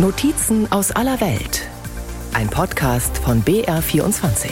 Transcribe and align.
Notizen 0.00 0.70
aus 0.70 0.92
aller 0.92 1.20
Welt. 1.20 1.68
Ein 2.32 2.48
Podcast 2.48 3.18
von 3.18 3.42
BR24. 3.42 4.48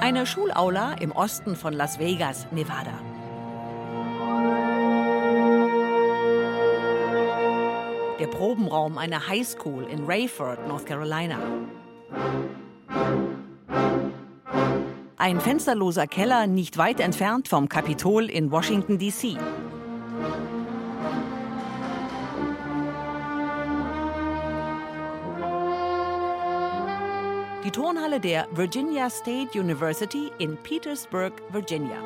Eine 0.00 0.24
Schulaula 0.24 0.92
im 1.00 1.10
Osten 1.10 1.56
von 1.56 1.72
Las 1.72 1.98
Vegas, 1.98 2.46
Nevada. 2.52 2.92
Der 8.20 8.28
Probenraum 8.28 8.98
einer 8.98 9.26
Highschool 9.26 9.82
in 9.90 10.04
Rayford, 10.04 10.68
North 10.68 10.86
Carolina. 10.86 11.40
Ein 15.20 15.40
fensterloser 15.40 16.06
Keller 16.06 16.46
nicht 16.46 16.78
weit 16.78 17.00
entfernt 17.00 17.48
vom 17.48 17.68
Kapitol 17.68 18.30
in 18.30 18.52
Washington, 18.52 18.98
D.C. 18.98 19.36
Die 27.64 27.70
Turnhalle 27.72 28.20
der 28.20 28.46
Virginia 28.52 29.10
State 29.10 29.58
University 29.58 30.30
in 30.38 30.56
Petersburg, 30.56 31.32
Virginia. 31.50 31.96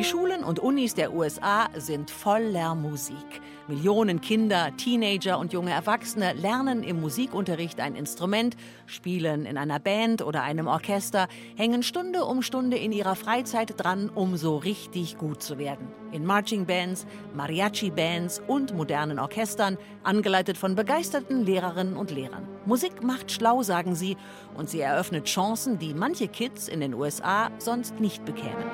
Die 0.00 0.06
Schulen 0.06 0.44
und 0.44 0.58
Unis 0.58 0.94
der 0.94 1.12
USA 1.12 1.68
sind 1.76 2.10
voller 2.10 2.74
Musik. 2.74 3.42
Millionen 3.68 4.22
Kinder, 4.22 4.74
Teenager 4.78 5.38
und 5.38 5.52
junge 5.52 5.72
Erwachsene 5.72 6.32
lernen 6.32 6.82
im 6.82 7.02
Musikunterricht 7.02 7.78
ein 7.80 7.94
Instrument, 7.94 8.56
spielen 8.86 9.44
in 9.44 9.58
einer 9.58 9.78
Band 9.78 10.22
oder 10.22 10.42
einem 10.42 10.68
Orchester, 10.68 11.28
hängen 11.54 11.82
Stunde 11.82 12.24
um 12.24 12.40
Stunde 12.40 12.78
in 12.78 12.92
ihrer 12.92 13.14
Freizeit 13.14 13.74
dran, 13.76 14.08
um 14.08 14.38
so 14.38 14.56
richtig 14.56 15.18
gut 15.18 15.42
zu 15.42 15.58
werden. 15.58 15.88
In 16.12 16.24
Marching 16.24 16.64
Bands, 16.64 17.06
Mariachi 17.34 17.90
Bands 17.90 18.40
und 18.46 18.74
modernen 18.74 19.18
Orchestern, 19.18 19.76
angeleitet 20.02 20.56
von 20.56 20.76
begeisterten 20.76 21.44
Lehrerinnen 21.44 21.98
und 21.98 22.10
Lehrern. 22.10 22.48
Musik 22.64 23.02
macht 23.02 23.30
schlau, 23.30 23.62
sagen 23.62 23.94
sie, 23.94 24.16
und 24.56 24.70
sie 24.70 24.80
eröffnet 24.80 25.26
Chancen, 25.26 25.78
die 25.78 25.92
manche 25.92 26.28
Kids 26.28 26.68
in 26.68 26.80
den 26.80 26.94
USA 26.94 27.50
sonst 27.58 28.00
nicht 28.00 28.24
bekämen. 28.24 28.64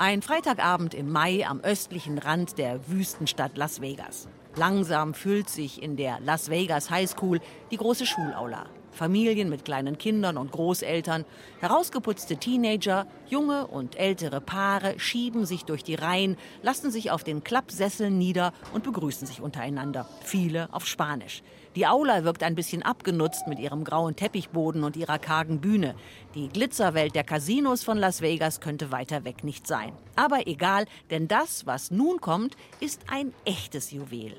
Ein 0.00 0.22
Freitagabend 0.22 0.94
im 0.94 1.12
Mai 1.12 1.46
am 1.46 1.60
östlichen 1.60 2.16
Rand 2.16 2.56
der 2.56 2.88
Wüstenstadt 2.88 3.58
Las 3.58 3.82
Vegas. 3.82 4.28
Langsam 4.56 5.12
füllt 5.12 5.50
sich 5.50 5.82
in 5.82 5.98
der 5.98 6.20
Las 6.20 6.48
Vegas 6.48 6.88
High 6.88 7.10
School 7.10 7.38
die 7.70 7.76
große 7.76 8.06
Schulaula. 8.06 8.64
Familien 8.92 9.50
mit 9.50 9.66
kleinen 9.66 9.98
Kindern 9.98 10.38
und 10.38 10.52
Großeltern, 10.52 11.26
herausgeputzte 11.60 12.38
Teenager, 12.38 13.06
junge 13.28 13.66
und 13.66 13.94
ältere 13.98 14.40
Paare 14.40 14.98
schieben 14.98 15.44
sich 15.44 15.66
durch 15.66 15.84
die 15.84 15.96
Reihen, 15.96 16.38
lassen 16.62 16.90
sich 16.90 17.10
auf 17.10 17.22
den 17.22 17.44
Klappsesseln 17.44 18.16
nieder 18.16 18.54
und 18.72 18.84
begrüßen 18.84 19.26
sich 19.26 19.42
untereinander. 19.42 20.08
Viele 20.22 20.72
auf 20.72 20.86
Spanisch. 20.86 21.42
Die 21.76 21.86
Aula 21.86 22.24
wirkt 22.24 22.42
ein 22.42 22.56
bisschen 22.56 22.82
abgenutzt 22.82 23.46
mit 23.46 23.60
ihrem 23.60 23.84
grauen 23.84 24.16
Teppichboden 24.16 24.82
und 24.82 24.96
ihrer 24.96 25.20
kargen 25.20 25.60
Bühne. 25.60 25.94
Die 26.34 26.48
Glitzerwelt 26.48 27.14
der 27.14 27.22
Casinos 27.22 27.84
von 27.84 27.96
Las 27.96 28.22
Vegas 28.22 28.60
könnte 28.60 28.90
weiter 28.90 29.24
weg 29.24 29.44
nicht 29.44 29.68
sein. 29.68 29.92
Aber 30.16 30.48
egal, 30.48 30.86
denn 31.10 31.28
das, 31.28 31.66
was 31.66 31.92
nun 31.92 32.20
kommt, 32.20 32.56
ist 32.80 33.02
ein 33.08 33.32
echtes 33.44 33.92
Juwel. 33.92 34.34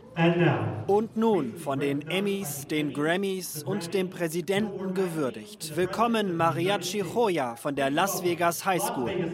Und 0.88 1.16
nun 1.16 1.56
von 1.56 1.80
den 1.80 2.02
Emmys, 2.10 2.68
den 2.68 2.92
Grammys 2.92 3.64
und 3.64 3.94
dem 3.94 4.10
Präsidenten 4.10 4.94
gewürdigt. 4.94 5.78
Willkommen 5.78 6.36
Mariachi 6.36 7.00
Joya 7.00 7.56
von 7.56 7.76
der 7.76 7.92
Las 7.92 8.22
Vegas 8.24 8.66
High 8.66 8.82
School. 8.82 9.32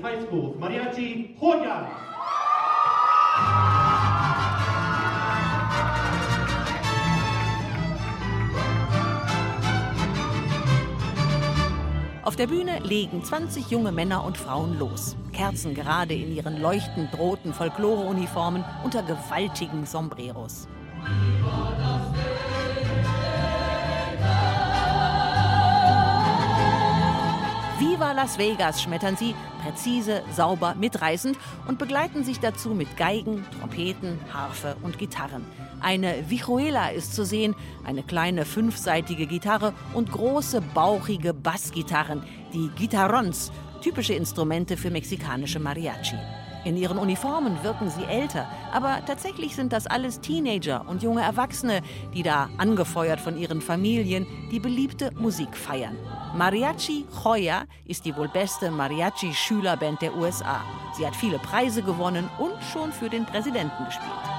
Mariachi 0.60 1.36
Joya! 1.42 1.90
Der 12.38 12.48
Bühne 12.48 12.80
legen 12.80 13.24
20 13.24 13.72
junge 13.72 13.92
Männer 13.92 14.24
und 14.24 14.38
Frauen 14.38 14.78
los. 14.78 15.16
Kerzen 15.34 15.74
gerade 15.74 16.14
in 16.14 16.36
ihren 16.36 16.62
leuchtend 16.62 17.18
roten 17.18 17.54
Folkloreuniformen 17.54 18.64
unter 18.84 19.02
gewaltigen 19.02 19.86
Sombreros. 19.86 20.68
Viva 27.80 28.12
Las 28.12 28.38
Vegas 28.38 28.84
schmettern 28.84 29.16
sie, 29.16 29.34
präzise, 29.64 30.22
sauber, 30.32 30.76
mitreißend 30.76 31.38
und 31.68 31.80
begleiten 31.80 32.24
sich 32.24 32.40
dazu 32.40 32.70
mit 32.70 32.98
Geigen, 32.98 33.46
Trompeten, 33.60 34.20
Harfe 34.32 34.76
und 34.84 35.00
Gitarren. 35.00 35.44
Eine 35.80 36.30
Vihuela 36.30 36.90
ist 36.90 37.14
zu 37.16 37.26
sehen, 37.26 37.56
eine 37.86 38.04
kleine 38.04 38.46
fünfseitige 38.46 39.28
Gitarre 39.28 39.74
und 39.94 40.12
große, 40.12 40.62
bauchige 40.74 41.34
Bassgitarren, 41.34 42.24
die 42.54 42.70
Gitarrons, 42.76 43.52
typische 43.82 44.14
Instrumente 44.14 44.76
für 44.76 44.90
mexikanische 44.90 45.60
Mariachi. 45.60 46.18
In 46.66 46.76
ihren 46.76 46.98
Uniformen 46.98 47.64
wirken 47.64 47.90
sie 47.90 48.04
älter, 48.04 48.46
aber 48.74 49.00
tatsächlich 49.06 49.56
sind 49.56 49.72
das 49.72 49.88
alles 49.88 50.20
Teenager 50.20 50.84
und 50.90 51.02
junge 51.02 51.22
Erwachsene, 51.22 51.82
die 52.14 52.24
da, 52.24 52.50
angefeuert 52.58 53.22
von 53.22 53.38
ihren 53.38 53.62
Familien, 53.62 54.26
die 54.52 54.60
beliebte 54.60 55.12
Musik 55.16 55.56
feiern. 55.56 55.96
Mariachi 56.36 57.06
Joya 57.24 57.64
ist 57.86 58.04
die 58.04 58.16
wohl 58.18 58.28
beste 58.28 58.70
Mariachi-Schülerband 58.70 60.02
der 60.02 60.18
USA. 60.18 60.62
Sie 60.98 61.08
hat 61.08 61.16
viele 61.16 61.40
Preise 61.40 61.84
gewonnen 61.84 62.30
und 62.38 62.62
schon 62.74 62.92
für 62.92 63.10
den 63.10 63.26
Präsidenten 63.26 63.86
gespielt. 63.86 64.37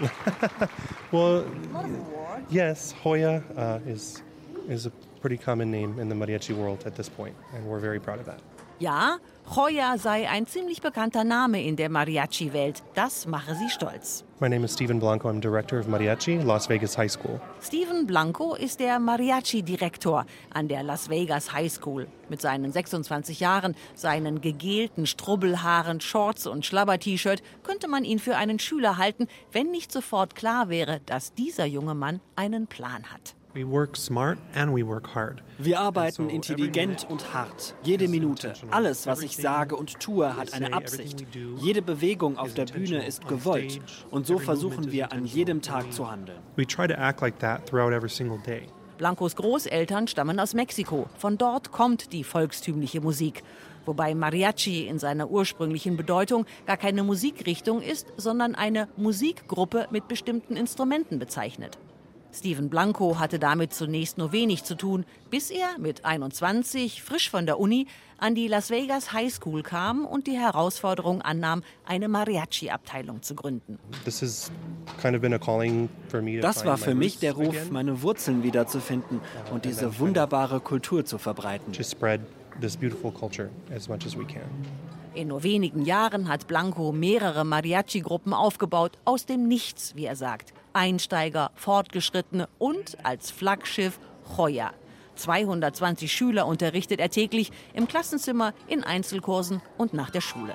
well, 1.12 1.44
yes, 2.50 2.92
Hoya 2.92 3.42
uh, 3.56 3.78
is 3.86 4.22
is 4.68 4.86
a 4.86 4.90
pretty 5.20 5.36
common 5.36 5.70
name 5.70 5.98
in 5.98 6.08
the 6.08 6.14
mariachi 6.14 6.54
world 6.54 6.84
at 6.86 6.94
this 6.94 7.08
point, 7.08 7.36
and 7.54 7.66
we're 7.66 7.80
very 7.80 8.00
proud 8.00 8.18
of 8.18 8.26
that. 8.26 8.40
Ja, 8.78 9.18
Joya 9.54 9.98
sei 9.98 10.26
ein 10.26 10.46
ziemlich 10.46 10.80
bekannter 10.80 11.22
Name 11.22 11.62
in 11.62 11.76
der 11.76 11.90
Mariachi-Welt. 11.90 12.82
Das 12.94 13.26
mache 13.26 13.54
sie 13.54 13.68
stolz. 13.68 14.24
My 14.42 14.48
name 14.48 14.64
is 14.64 14.72
Stephen 14.72 14.98
Blanco. 14.98 15.28
I'm 15.28 15.38
director 15.38 15.78
of 15.78 15.86
Mariachi, 15.86 16.42
Las 16.42 16.70
Vegas 16.70 16.96
High 16.96 17.10
School. 17.10 17.38
Stephen 17.60 18.06
Blanco 18.06 18.54
ist 18.54 18.80
der 18.80 18.98
Mariachi-Direktor 18.98 20.24
an 20.48 20.66
der 20.66 20.82
Las 20.82 21.10
Vegas 21.10 21.52
High 21.52 21.70
School. 21.70 22.06
Mit 22.30 22.40
seinen 22.40 22.72
26 22.72 23.38
Jahren, 23.40 23.76
seinen 23.94 24.40
gegelten 24.40 25.04
Strubbelhaaren, 25.04 26.00
Shorts 26.00 26.46
und 26.46 26.64
Schlabber-T-Shirt 26.64 27.42
könnte 27.64 27.86
man 27.86 28.02
ihn 28.02 28.18
für 28.18 28.36
einen 28.36 28.58
Schüler 28.58 28.96
halten, 28.96 29.28
wenn 29.52 29.70
nicht 29.70 29.92
sofort 29.92 30.34
klar 30.34 30.70
wäre, 30.70 31.00
dass 31.04 31.34
dieser 31.34 31.66
junge 31.66 31.94
Mann 31.94 32.20
einen 32.34 32.66
Plan 32.66 33.12
hat. 33.12 33.34
Wir 35.58 35.80
arbeiten 35.80 36.30
intelligent 36.30 37.06
und 37.08 37.34
hart. 37.34 37.74
Jede 37.82 38.06
Minute. 38.06 38.54
Alles, 38.70 39.06
was 39.06 39.22
ich 39.22 39.36
sage 39.36 39.74
und 39.74 39.98
tue, 39.98 40.36
hat 40.36 40.52
eine 40.52 40.72
Absicht. 40.72 41.26
Jede 41.58 41.82
Bewegung 41.82 42.38
auf 42.38 42.54
der 42.54 42.66
Bühne 42.66 43.04
ist 43.04 43.26
gewollt. 43.26 43.80
Und 44.10 44.26
so 44.26 44.38
versuchen 44.38 44.92
wir 44.92 45.12
an 45.12 45.24
jedem 45.24 45.62
Tag 45.62 45.92
zu 45.92 46.10
handeln. 46.10 46.38
Blancos 48.98 49.34
Großeltern 49.34 50.06
stammen 50.06 50.38
aus 50.38 50.54
Mexiko. 50.54 51.08
Von 51.16 51.38
dort 51.38 51.72
kommt 51.72 52.12
die 52.12 52.22
volkstümliche 52.22 53.00
Musik. 53.00 53.42
Wobei 53.86 54.14
Mariachi 54.14 54.86
in 54.86 54.98
seiner 54.98 55.30
ursprünglichen 55.30 55.96
Bedeutung 55.96 56.44
gar 56.66 56.76
keine 56.76 57.02
Musikrichtung 57.02 57.80
ist, 57.80 58.06
sondern 58.16 58.54
eine 58.54 58.88
Musikgruppe 58.96 59.88
mit 59.90 60.06
bestimmten 60.06 60.54
Instrumenten 60.54 61.18
bezeichnet. 61.18 61.78
Steven 62.32 62.68
Blanco 62.68 63.18
hatte 63.18 63.38
damit 63.38 63.72
zunächst 63.74 64.18
nur 64.18 64.32
wenig 64.32 64.64
zu 64.64 64.76
tun, 64.76 65.04
bis 65.30 65.50
er 65.50 65.78
mit 65.78 66.04
21, 66.04 67.02
frisch 67.02 67.28
von 67.30 67.46
der 67.46 67.58
Uni, 67.58 67.86
an 68.18 68.34
die 68.34 68.48
Las 68.48 68.70
Vegas 68.70 69.12
High 69.12 69.32
School 69.32 69.62
kam 69.62 70.04
und 70.04 70.26
die 70.26 70.38
Herausforderung 70.38 71.22
annahm, 71.22 71.62
eine 71.84 72.08
Mariachi-Abteilung 72.08 73.22
zu 73.22 73.34
gründen. 73.34 73.78
Das 74.04 74.22
war 76.64 76.78
für 76.78 76.94
mich 76.94 77.18
der 77.18 77.32
Ruf, 77.32 77.70
meine 77.70 78.02
Wurzeln 78.02 78.42
wiederzufinden 78.42 79.20
und 79.52 79.64
diese 79.64 79.98
wunderbare 79.98 80.60
Kultur 80.60 81.04
zu 81.04 81.18
verbreiten. 81.18 81.72
In 85.14 85.28
nur 85.28 85.42
wenigen 85.42 85.84
Jahren 85.84 86.28
hat 86.28 86.46
Blanco 86.46 86.92
mehrere 86.92 87.44
Mariachi-Gruppen 87.44 88.32
aufgebaut, 88.32 88.92
aus 89.04 89.26
dem 89.26 89.48
Nichts, 89.48 89.96
wie 89.96 90.04
er 90.04 90.14
sagt. 90.14 90.52
Einsteiger, 90.72 91.50
Fortgeschrittene 91.54 92.48
und 92.58 92.98
als 93.04 93.30
Flaggschiff 93.30 93.98
Choya. 94.36 94.72
220 95.16 96.10
Schüler 96.10 96.46
unterrichtet 96.46 97.00
er 97.00 97.10
täglich 97.10 97.52
im 97.74 97.86
Klassenzimmer, 97.86 98.54
in 98.66 98.84
Einzelkursen 98.84 99.60
und 99.76 99.92
nach 99.92 100.10
der 100.10 100.20
Schule. 100.20 100.54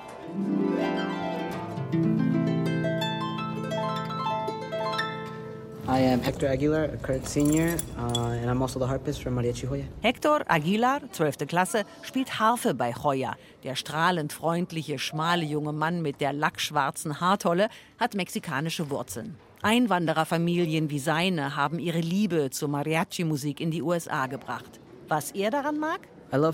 I 5.88 6.00
am 6.12 6.20
Hector 6.20 6.50
Aguilar, 6.50 6.92
a 6.92 6.96
current 6.96 7.28
senior, 7.28 7.76
uh, 7.96 8.32
and 8.32 8.50
I'm 8.50 8.60
also 8.60 8.80
the 8.80 8.88
harpist 8.88 9.22
from 9.22 9.36
Mariachi 9.36 9.68
Hoya. 9.68 9.84
Hector 10.02 10.42
Aguilar, 10.48 11.00
12. 11.12 11.46
Klasse, 11.46 11.84
spielt 12.02 12.40
Harfe 12.40 12.74
bei 12.74 12.92
Hoya. 12.92 13.36
Der 13.62 13.76
strahlend 13.76 14.32
freundliche, 14.32 14.98
schmale 14.98 15.44
junge 15.44 15.72
Mann 15.72 16.02
mit 16.02 16.20
der 16.20 16.32
lackschwarzen 16.32 17.20
Haartolle 17.20 17.68
hat 18.00 18.14
mexikanische 18.14 18.90
Wurzeln. 18.90 19.36
Einwandererfamilien 19.66 20.90
wie 20.90 21.00
seine 21.00 21.56
haben 21.56 21.80
ihre 21.80 21.98
Liebe 21.98 22.50
zur 22.50 22.68
Mariachi-Musik 22.68 23.60
in 23.60 23.72
die 23.72 23.82
USA 23.82 24.28
gebracht. 24.28 24.78
Was 25.08 25.32
er 25.32 25.50
daran 25.50 25.80
mag? 25.80 25.98
Uh, 26.32 26.52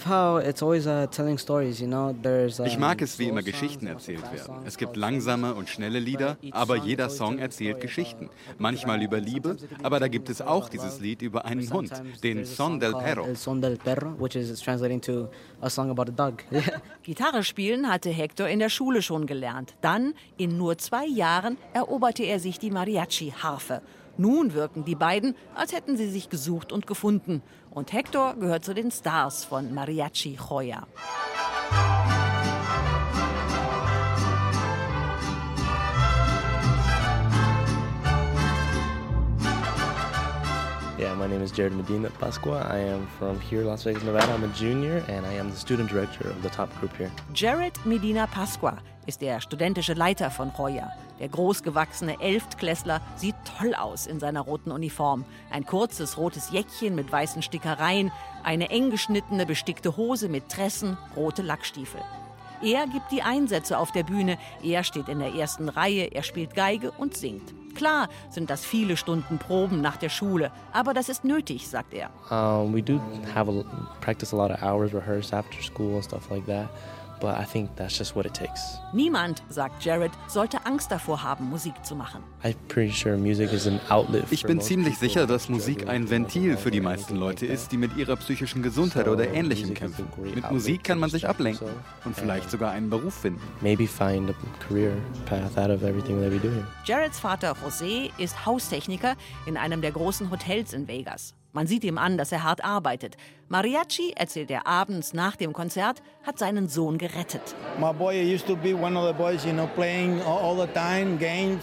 ich 2.65 2.79
mag 2.79 3.01
es, 3.01 3.19
wie 3.19 3.29
immer 3.29 3.43
Geschichten 3.43 3.87
erzählt 3.87 4.23
werden. 4.33 4.63
Es 4.67 4.77
gibt 4.77 4.97
langsame 4.97 5.55
und 5.55 5.69
schnelle 5.71 5.99
Lieder, 5.99 6.37
aber 6.51 6.77
jeder 6.77 7.09
Song 7.09 7.39
erzählt 7.39 7.81
Geschichten. 7.81 8.29
Manchmal 8.59 9.03
über 9.03 9.19
Liebe, 9.19 9.57
aber 9.83 9.99
da 9.99 10.09
gibt 10.09 10.29
es 10.29 10.43
auch 10.43 10.69
dieses 10.69 11.01
Lied 11.01 11.23
über 11.23 11.47
einen 11.47 11.71
Hund, 11.73 11.91
den 12.23 12.45
Son 12.45 12.81
del 12.81 12.93
Perro. 12.93 13.27
Gitarre 17.03 17.43
spielen 17.43 17.89
hatte 17.89 18.11
Hector 18.11 18.49
in 18.49 18.59
der 18.59 18.69
Schule 18.69 19.01
schon 19.01 19.27
gelernt. 19.27 19.75
Dann, 19.81 20.13
in 20.37 20.59
nur 20.59 20.77
zwei 20.79 21.07
Jahren, 21.07 21.57
eroberte 21.73 22.25
er 22.25 22.41
sich 22.41 22.59
die 22.59 22.71
Mariachi-Harfe. 22.71 23.81
Nun 24.19 24.53
wirken 24.53 24.85
die 24.85 24.95
beiden, 24.95 25.35
als 25.55 25.73
hätten 25.73 25.97
sie 25.97 26.11
sich 26.11 26.29
gesucht 26.29 26.71
und 26.73 26.87
gefunden. 26.87 27.43
Und 27.75 27.93
Hector 27.93 28.35
gehört 28.35 28.65
zu 28.65 28.75
den 28.75 28.91
Stars 28.91 29.45
von 29.47 29.73
Mariachi 29.73 30.39
Joya. 30.49 30.87
Yeah, 41.03 41.15
my 41.15 41.27
name 41.27 41.43
is 41.43 41.51
Jared 41.51 41.73
Medina 41.73 42.11
Pasqua. 42.21 42.65
I 42.71 42.79
am 42.79 43.09
from 43.19 43.41
here, 43.41 43.65
Las 43.65 43.83
Vegas, 43.83 44.05
Nevada. 44.05 44.33
I'm 44.33 44.45
a 44.45 44.55
junior 44.55 45.03
and 45.09 45.27
I 45.27 45.33
am 45.33 45.51
the 45.51 45.57
student 45.57 45.91
director 45.91 46.31
of 46.31 46.41
the 46.45 46.49
top 46.49 46.71
group 46.79 46.97
here. 46.97 47.11
Jared 47.35 47.75
Medina 47.85 48.29
Pasqua 48.29 48.79
ist 49.07 49.21
der 49.21 49.41
studentische 49.41 49.95
Leiter 49.95 50.31
von 50.31 50.53
Joya. 50.57 50.93
Der 51.19 51.29
großgewachsene 51.29 52.21
Elftklässler 52.21 53.01
sieht 53.17 53.35
toll 53.59 53.75
aus 53.75 54.07
in 54.07 54.21
seiner 54.21 54.43
roten 54.43 54.71
Uniform. 54.71 55.25
Ein 55.51 55.67
kurzes 55.67 56.19
rotes 56.19 56.53
Jäckchen 56.53 56.95
mit 56.95 57.11
weißen 57.11 57.43
Stickereien, 57.43 58.13
eine 58.45 58.71
eng 58.71 58.91
geschnittene 58.91 59.45
bestickte 59.45 59.97
Hose 59.97 60.29
mit 60.29 60.51
Tressen, 60.51 60.97
rote 61.17 61.43
Lackstiefel. 61.43 62.01
Er 62.63 62.87
gibt 62.87 63.11
die 63.11 63.23
Einsätze 63.23 63.77
auf 63.77 63.91
der 63.91 64.05
Bühne. 64.05 64.39
Er 64.63 64.85
steht 64.85 65.09
in 65.09 65.19
der 65.19 65.35
ersten 65.35 65.69
Reihe, 65.69 66.13
er 66.13 66.23
spielt 66.23 66.55
Geige 66.55 66.93
und 66.93 67.17
singt. 67.17 67.55
Klar 67.75 68.09
sind 68.31 68.51
das 68.51 68.65
viele 68.65 68.97
Stunden 68.97 69.39
Proben 69.39 69.81
nach 69.81 69.97
der 69.97 70.11
Schule, 70.11 70.53
aber 70.73 70.95
das 70.95 71.09
ist 71.09 71.25
nötig, 71.25 71.69
sagt 71.69 71.95
er. 71.95 72.11
Um, 72.31 72.73
we 72.73 72.83
do 72.83 73.01
have 73.35 73.51
a, 73.51 73.65
practice 74.01 74.33
a 74.33 74.37
lot 74.37 74.51
of 74.51 74.63
hours, 74.63 74.93
rehearse 74.95 75.35
after 75.35 75.61
school 75.63 75.95
and 75.95 76.05
stuff 76.05 76.31
like 76.31 76.47
that. 76.47 76.69
But 77.23 77.39
I 77.39 77.45
think 77.45 77.71
that's 77.77 77.97
just 77.97 78.17
what 78.17 78.27
it 78.27 78.35
takes. 78.35 78.81
Niemand, 78.93 79.45
sagt 79.49 79.85
Jared, 79.85 80.11
sollte 80.27 80.67
Angst 80.67 80.91
davor 80.91 81.23
haben, 81.23 81.49
Musik 81.49 81.73
zu 81.85 81.95
machen. 81.95 82.25
I'm 82.43 82.57
pretty 82.67 82.93
sure 82.93 83.17
music 83.17 83.53
is 83.53 83.69
an 83.69 83.79
outlet 83.91 84.25
Ich 84.33 84.43
bin 84.43 84.61
ziemlich 84.61 84.99
sicher, 84.99 85.29
dass 85.29 85.49
Musik 85.49 85.89
ein 85.89 86.11
Ventil 86.11 86.57
für 86.57 86.73
die 86.73 86.81
meisten 86.81 87.15
Leute 87.15 87.47
ist, 87.47 87.71
die 87.71 87.77
mit 87.77 87.97
ihrer 87.97 88.17
psychischen 88.17 88.61
Gesundheit 88.65 89.07
oder 89.07 89.33
Ähnlichem 89.33 89.73
kämpfen. 89.73 90.09
Mit 90.35 90.51
Musik 90.51 90.83
kann 90.83 90.99
man 90.99 91.11
sich 91.11 91.29
ablenken 91.29 91.69
und 92.05 92.17
vielleicht 92.17 92.51
sogar 92.51 92.73
einen 92.73 92.91
Beruf 92.91 93.15
finden. 93.15 93.41
Maybe 93.61 93.87
find 93.87 94.29
a 94.29 94.35
career 94.59 94.97
path 95.27 95.57
out 95.57 95.71
of 95.71 95.85
everything 95.85 96.21
that 96.21 96.33
we 96.33 96.41
do 96.41 96.51
here. 96.51 96.67
Jareds 96.85 97.21
Vater 97.21 97.55
José 97.65 98.11
ist 98.19 98.45
Haustechniker 98.45 99.15
in 99.47 99.57
einem 99.57 99.81
der 99.81 99.93
großen 99.93 100.29
Hotels 100.29 100.73
in 100.73 100.89
Vegas. 100.89 101.35
Man 101.55 101.67
sieht 101.67 101.85
ihm 101.85 101.99
an, 101.99 102.17
dass 102.17 102.33
er 102.33 102.45
hart 102.45 102.65
arbeitet. 102.65 103.19
Mariachi, 103.49 104.15
erzählt 104.17 104.51
er 104.51 104.67
abends 104.67 105.13
nach 105.13 105.37
dem 105.37 105.53
Konzert, 105.53 106.03
hat 106.23 106.39
seinen 106.39 106.67
Sohn 106.69 106.97
gerettet. 106.97 107.55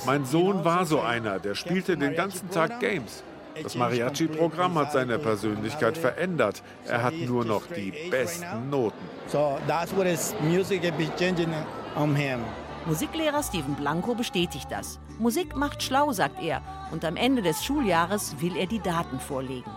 Mein 0.06 0.26
Sohn 0.26 0.66
war 0.66 0.86
so 0.86 1.00
einer, 1.02 1.40
der 1.40 1.56
spielte 1.56 1.98
den 1.98 2.14
ganzen 2.16 2.52
Tag 2.52 2.80
Games. 2.80 3.24
Das 3.64 3.76
Mariachi-Programm 3.76 4.76
hat 4.76 4.92
seine 4.92 5.18
Persönlichkeit 5.18 5.98
verändert. 5.98 6.62
Er 6.86 7.02
hat 7.02 7.16
nur 7.16 7.44
noch 7.44 7.64
die 7.66 7.92
besten 8.12 8.70
Noten. 8.70 8.96
So 9.28 9.58
that's 9.68 9.92
what 9.96 10.06
his 10.06 10.36
music 10.42 10.84
is 10.84 11.10
changing 11.18 11.50
on 11.96 12.16
him. 12.16 12.40
Musiklehrer 12.86 13.44
Steven 13.44 13.76
Blanco 13.76 14.16
bestätigt 14.16 14.68
das. 14.70 15.00
Musik 15.20 15.56
macht 15.56 15.84
schlau, 15.84 16.12
sagt 16.12 16.42
er. 16.42 16.62
Und 16.92 17.06
am 17.06 17.18
Ende 17.18 17.42
des 17.42 17.64
Schuljahres 17.64 18.36
will 18.40 18.56
er 18.56 18.66
die 18.66 18.80
Daten 18.80 19.20
vorlegen. 19.20 19.70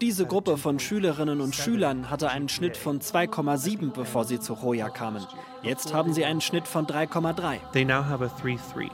Diese 0.00 0.26
Gruppe 0.26 0.58
von 0.58 0.78
Schülerinnen 0.78 1.40
und 1.40 1.54
Schülern 1.54 2.10
hatte 2.10 2.30
einen 2.30 2.48
Schnitt 2.48 2.76
von 2.76 3.00
2,7, 3.00 3.92
bevor 3.92 4.24
sie 4.24 4.40
zu 4.40 4.60
Hoya 4.60 4.88
kamen. 4.90 5.24
Jetzt 5.62 5.94
haben 5.94 6.12
sie 6.12 6.24
einen 6.24 6.40
Schnitt 6.40 6.68
von 6.68 6.86
3,3. 6.86 7.58
They 7.72 7.84
now 7.84 8.04
have 8.04 8.24
a 8.24 8.28
3,3. 8.42 8.90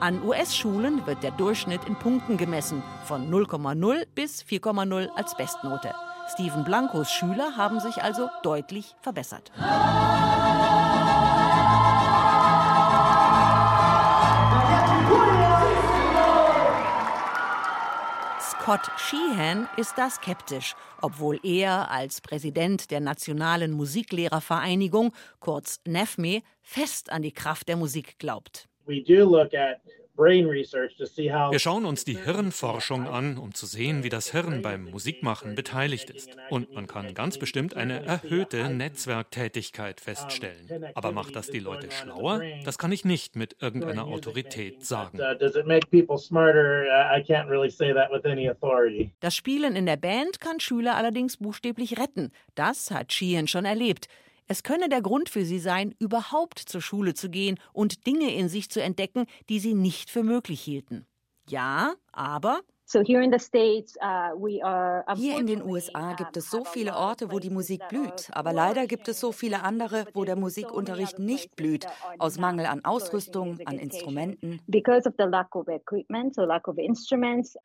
An 0.00 0.22
US-Schulen 0.22 1.06
wird 1.06 1.22
der 1.22 1.32
Durchschnitt 1.32 1.84
in 1.86 1.94
Punkten 1.94 2.38
gemessen, 2.38 2.82
von 3.04 3.30
0,0 3.30 4.06
bis 4.14 4.42
4,0 4.42 5.08
als 5.14 5.36
Bestnote. 5.36 5.92
Steven 6.32 6.62
Blancos 6.62 7.10
Schüler 7.10 7.56
haben 7.56 7.80
sich 7.80 8.02
also 8.02 8.28
deutlich 8.44 8.94
verbessert. 9.00 9.50
Scott 18.40 18.90
Sheehan 18.96 19.68
ist 19.76 19.94
da 19.96 20.08
skeptisch, 20.08 20.76
obwohl 21.02 21.40
er 21.42 21.90
als 21.90 22.20
Präsident 22.20 22.92
der 22.92 23.00
Nationalen 23.00 23.72
Musiklehrervereinigung, 23.72 25.12
kurz 25.40 25.80
NEFME, 25.84 26.42
fest 26.62 27.10
an 27.10 27.22
die 27.22 27.32
Kraft 27.32 27.68
der 27.68 27.76
Musik 27.76 28.20
glaubt. 28.20 28.68
We 28.86 29.02
do 29.02 29.24
look 29.24 29.52
at 29.54 29.80
wir 30.20 31.58
schauen 31.58 31.84
uns 31.84 32.04
die 32.04 32.18
Hirnforschung 32.18 33.08
an, 33.08 33.38
um 33.38 33.54
zu 33.54 33.66
sehen, 33.66 34.04
wie 34.04 34.08
das 34.08 34.30
Hirn 34.32 34.62
beim 34.62 34.84
Musikmachen 34.84 35.54
beteiligt 35.54 36.10
ist. 36.10 36.36
Und 36.50 36.72
man 36.74 36.86
kann 36.86 37.14
ganz 37.14 37.38
bestimmt 37.38 37.74
eine 37.74 38.04
erhöhte 38.04 38.68
Netzwerktätigkeit 38.68 40.00
feststellen. 40.00 40.86
Aber 40.94 41.12
macht 41.12 41.36
das 41.36 41.50
die 41.50 41.58
Leute 41.58 41.90
schlauer? 41.90 42.42
Das 42.64 42.78
kann 42.78 42.92
ich 42.92 43.04
nicht 43.04 43.36
mit 43.36 43.56
irgendeiner 43.60 44.04
Autorität 44.04 44.84
sagen. 44.84 45.18
Uh, 45.18 45.22
uh, 45.22 45.34
das 49.20 49.36
Spielen 49.36 49.76
in 49.76 49.86
der 49.86 49.96
Band 49.96 50.40
kann 50.40 50.60
Schüler 50.60 50.96
allerdings 50.96 51.36
buchstäblich 51.38 51.98
retten. 51.98 52.30
Das 52.54 52.90
hat 52.90 53.12
Sheehan 53.12 53.46
schon 53.48 53.64
erlebt. 53.64 54.08
Es 54.50 54.64
könne 54.64 54.88
der 54.88 55.00
Grund 55.00 55.28
für 55.28 55.44
sie 55.44 55.60
sein, 55.60 55.94
überhaupt 56.00 56.58
zur 56.58 56.80
Schule 56.80 57.14
zu 57.14 57.30
gehen 57.30 57.60
und 57.72 58.04
Dinge 58.08 58.34
in 58.34 58.48
sich 58.48 58.68
zu 58.68 58.82
entdecken, 58.82 59.26
die 59.48 59.60
sie 59.60 59.74
nicht 59.74 60.10
für 60.10 60.24
möglich 60.24 60.60
hielten. 60.60 61.06
Ja, 61.48 61.94
aber 62.10 62.58
Uh, 62.92 63.04
hier 65.14 65.38
in 65.38 65.46
den 65.46 65.62
USA 65.62 66.14
gibt 66.14 66.36
es 66.36 66.50
so 66.50 66.64
viele 66.64 66.96
Orte, 66.96 67.30
wo 67.30 67.38
die 67.38 67.48
Musik 67.48 67.86
blüht, 67.88 68.28
aber 68.32 68.52
leider 68.52 68.88
gibt 68.88 69.06
es 69.06 69.20
so 69.20 69.30
viele 69.30 69.62
andere, 69.62 70.06
wo 70.12 70.24
der 70.24 70.34
Musikunterricht 70.34 71.20
nicht 71.20 71.54
blüht, 71.54 71.86
aus 72.18 72.36
Mangel 72.36 72.66
an 72.66 72.84
Ausrüstung, 72.84 73.60
an 73.64 73.78
Instrumenten. 73.78 74.58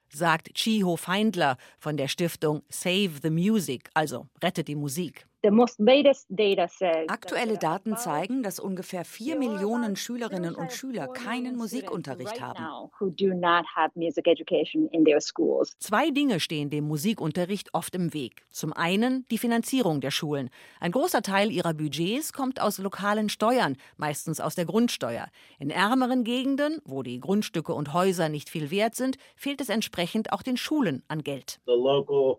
Sagt 0.09 0.53
Chiho 0.53 0.95
Feindler 0.95 1.57
von 1.79 1.97
der 1.97 2.07
Stiftung 2.07 2.61
Save 2.69 3.13
the 3.23 3.31
Music, 3.31 3.89
also 3.95 4.27
rettet 4.43 4.67
die 4.67 4.75
Musik. 4.75 5.25
Aktuelle 7.07 7.57
Daten 7.57 7.97
zeigen, 7.97 8.43
dass 8.43 8.59
ungefähr 8.59 9.05
vier 9.05 9.37
Millionen 9.37 9.95
Schülerinnen 9.95 10.55
und 10.55 10.71
Schüler 10.71 11.07
keinen 11.07 11.55
Musikunterricht 11.55 12.41
haben. 12.41 12.89
Zwei 15.79 16.09
Dinge 16.09 16.39
stehen 16.39 16.69
dem 16.69 16.87
Musikunterricht 16.87 17.73
oft 17.73 17.95
im 17.95 18.13
Weg. 18.13 18.45
Zum 18.49 18.73
einen 18.73 19.25
die 19.29 19.37
Finanzierung 19.37 20.01
der 20.01 20.11
Schulen. 20.11 20.49
Ein 20.79 20.91
großer 20.91 21.21
Teil 21.21 21.51
ihrer 21.51 21.73
Budgets 21.73 22.33
kommt 22.33 22.61
aus 22.61 22.77
lokalen 22.77 23.29
Steuern, 23.29 23.77
meistens 23.97 24.39
aus 24.39 24.55
der 24.55 24.65
Grundsteuer. 24.65 25.27
In 25.59 25.69
ärmeren 25.69 26.23
Gegenden, 26.23 26.79
wo 26.85 27.03
die 27.03 27.19
Grundstücke 27.19 27.73
und 27.73 27.93
Häuser 27.93 28.29
nicht 28.29 28.49
viel 28.49 28.71
wert 28.71 28.95
sind, 28.95 29.17
fehlt 29.35 29.61
es 29.61 29.69
entsprechend 29.69 30.33
auch 30.33 30.41
den 30.41 30.57
Schulen 30.57 31.03
an 31.07 31.23
Geld. 31.23 31.59
The 31.65 31.73
local 31.73 32.37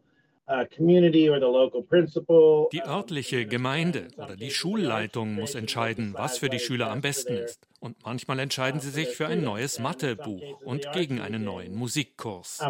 die 2.73 2.83
örtliche 2.83 3.47
Gemeinde 3.47 4.09
oder 4.17 4.37
die 4.37 4.50
Schulleitung 4.50 5.35
muss 5.35 5.55
entscheiden, 5.55 6.15
was 6.17 6.38
für 6.38 6.49
die 6.49 6.61
Schüler 6.61 6.91
am 6.91 7.00
besten 7.00 7.35
ist. 7.35 7.67
Und 7.81 7.97
manchmal 8.05 8.38
entscheiden 8.38 8.81
sie 8.81 8.91
sich 8.91 9.09
für 9.09 9.26
ein 9.26 9.43
neues 9.43 9.79
Mathebuch 9.79 10.61
und 10.65 10.91
gegen 10.93 11.21
einen 11.21 11.45
neuen 11.45 11.75
Musikkurs. 11.75 12.61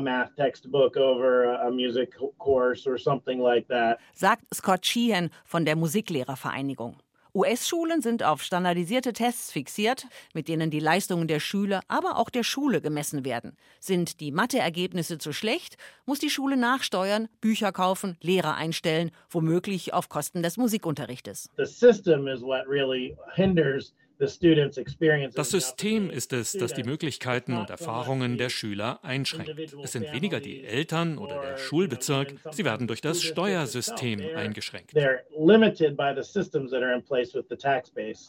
Sagt 4.14 4.42
Scott 4.54 4.86
Sheehan 4.86 5.30
von 5.44 5.64
der 5.64 5.76
Musiklehrervereinigung. 5.76 6.96
US-Schulen 7.36 8.00
sind 8.00 8.22
auf 8.22 8.42
standardisierte 8.42 9.12
Tests 9.12 9.52
fixiert, 9.52 10.06
mit 10.32 10.48
denen 10.48 10.70
die 10.70 10.80
Leistungen 10.80 11.28
der 11.28 11.38
Schüler, 11.38 11.82
aber 11.86 12.16
auch 12.16 12.30
der 12.30 12.42
Schule 12.42 12.80
gemessen 12.80 13.26
werden. 13.26 13.58
Sind 13.78 14.20
die 14.20 14.32
Matheergebnisse 14.32 15.18
zu 15.18 15.34
schlecht, 15.34 15.76
muss 16.06 16.18
die 16.18 16.30
Schule 16.30 16.56
nachsteuern, 16.56 17.28
Bücher 17.42 17.72
kaufen, 17.72 18.16
Lehrer 18.22 18.54
einstellen, 18.54 19.10
womöglich 19.28 19.92
auf 19.92 20.08
Kosten 20.08 20.42
des 20.42 20.56
Musikunterrichtes. 20.56 21.50
The 21.58 21.66
system 21.66 22.26
is 22.26 22.40
what 22.40 22.66
really 22.66 23.14
hinders 23.34 23.92
das 24.18 25.50
System 25.50 26.10
ist 26.10 26.32
es, 26.32 26.52
das 26.52 26.72
die 26.72 26.84
Möglichkeiten 26.84 27.56
und 27.56 27.68
Erfahrungen 27.68 28.38
der 28.38 28.48
Schüler 28.48 29.00
einschränkt. 29.02 29.74
Es 29.82 29.92
sind 29.92 30.10
weniger 30.12 30.40
die 30.40 30.64
Eltern 30.64 31.18
oder 31.18 31.40
der 31.40 31.58
Schulbezirk, 31.58 32.34
sie 32.50 32.64
werden 32.64 32.86
durch 32.86 33.00
das 33.02 33.22
Steuersystem 33.22 34.20
eingeschränkt. 34.34 34.94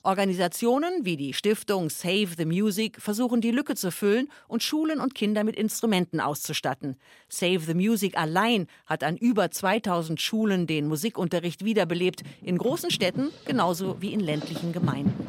Organisationen 0.03 1.05
wie 1.05 1.17
die 1.17 1.33
Stiftung 1.33 1.89
Save 1.89 2.27
the 2.37 2.45
Music 2.45 3.01
versuchen 3.01 3.41
die 3.41 3.51
Lücke 3.51 3.75
zu 3.75 3.91
füllen 3.91 4.29
und 4.47 4.63
Schulen 4.63 4.99
und 4.99 5.15
Kinder 5.15 5.43
mit 5.43 5.55
Instrumenten 5.55 6.19
auszustatten. 6.19 6.97
Save 7.29 7.59
the 7.59 7.73
Music 7.73 8.17
allein 8.17 8.67
hat 8.85 9.03
an 9.03 9.15
über 9.17 9.51
2000 9.51 10.19
Schulen 10.19 10.67
den 10.67 10.87
Musikunterricht 10.87 11.63
wiederbelebt, 11.63 12.23
in 12.41 12.57
großen 12.57 12.91
Städten 12.91 13.29
genauso 13.45 14.01
wie 14.01 14.13
in 14.13 14.19
ländlichen 14.19 14.73
Gemeinden. 14.73 15.27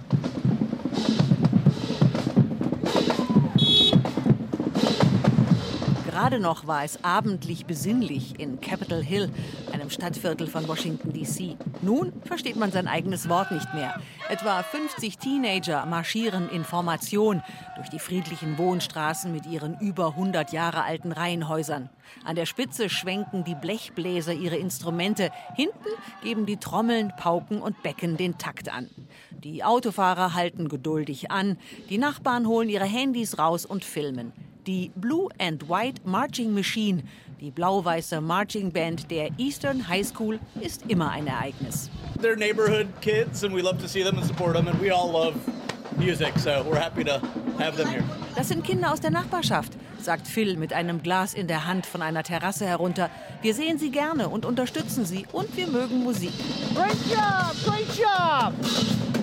Thank 0.98 1.22
you. 1.22 1.27
Gerade 6.18 6.40
noch 6.40 6.66
war 6.66 6.82
es 6.82 7.04
abendlich 7.04 7.64
besinnlich 7.64 8.40
in 8.40 8.60
Capitol 8.60 9.04
Hill, 9.04 9.30
einem 9.72 9.88
Stadtviertel 9.88 10.48
von 10.48 10.66
Washington, 10.66 11.12
D.C. 11.12 11.56
Nun 11.80 12.12
versteht 12.24 12.56
man 12.56 12.72
sein 12.72 12.88
eigenes 12.88 13.28
Wort 13.28 13.52
nicht 13.52 13.72
mehr. 13.72 14.00
Etwa 14.28 14.64
50 14.64 15.16
Teenager 15.18 15.86
marschieren 15.86 16.50
in 16.50 16.64
Formation 16.64 17.40
durch 17.76 17.88
die 17.88 18.00
friedlichen 18.00 18.58
Wohnstraßen 18.58 19.30
mit 19.30 19.46
ihren 19.46 19.78
über 19.78 20.08
100 20.08 20.52
Jahre 20.52 20.82
alten 20.82 21.12
Reihenhäusern. 21.12 21.88
An 22.24 22.34
der 22.34 22.46
Spitze 22.46 22.88
schwenken 22.88 23.44
die 23.44 23.54
Blechbläser 23.54 24.32
ihre 24.32 24.56
Instrumente, 24.56 25.30
hinten 25.54 25.88
geben 26.24 26.46
die 26.46 26.56
Trommeln, 26.56 27.12
Pauken 27.16 27.62
und 27.62 27.84
Becken 27.84 28.16
den 28.16 28.38
Takt 28.38 28.72
an. 28.72 28.90
Die 29.30 29.62
Autofahrer 29.62 30.34
halten 30.34 30.68
geduldig 30.68 31.30
an, 31.30 31.58
die 31.90 31.98
Nachbarn 31.98 32.48
holen 32.48 32.68
ihre 32.68 32.86
Handys 32.86 33.38
raus 33.38 33.64
und 33.64 33.84
filmen. 33.84 34.32
Die 34.68 34.90
Blue 34.96 35.30
and 35.38 35.66
White 35.70 36.02
Marching 36.04 36.52
Machine, 36.52 37.02
die 37.40 37.50
blau-weiße 37.50 38.20
Marching 38.20 38.70
Band 38.70 39.10
der 39.10 39.30
Eastern 39.38 39.88
High 39.88 40.06
School, 40.06 40.38
ist 40.60 40.82
immer 40.88 41.10
ein 41.10 41.26
Ereignis. 41.26 41.88
They're 42.20 42.36
neighborhood 42.36 42.86
kids 43.00 43.42
and 43.42 43.56
we 43.56 43.62
love 43.62 43.78
to 43.78 43.88
see 43.88 44.04
them 44.04 44.18
and 44.18 44.26
support 44.26 44.54
them 44.54 44.68
and 44.68 44.78
we 44.78 44.92
all 44.94 45.10
love 45.10 45.36
music, 45.96 46.38
so 46.38 46.62
we're 46.68 46.78
happy 46.78 47.02
to 47.02 47.18
have 47.58 47.78
them 47.78 47.88
here. 47.88 48.04
Das 48.36 48.48
sind 48.48 48.62
Kinder 48.62 48.92
aus 48.92 49.00
der 49.00 49.10
Nachbarschaft, 49.10 49.72
sagt 50.02 50.28
Phil 50.28 50.58
mit 50.58 50.74
einem 50.74 51.02
Glas 51.02 51.32
in 51.32 51.46
der 51.46 51.64
Hand 51.66 51.86
von 51.86 52.02
einer 52.02 52.22
Terrasse 52.22 52.66
herunter. 52.66 53.08
Wir 53.40 53.54
sehen 53.54 53.78
sie 53.78 53.90
gerne 53.90 54.28
und 54.28 54.44
unterstützen 54.44 55.06
sie 55.06 55.24
und 55.32 55.56
wir 55.56 55.68
mögen 55.68 56.04
Musik. 56.04 56.34
Great 56.74 56.92
job, 57.08 57.54
great 57.64 57.88
job! 57.96 59.17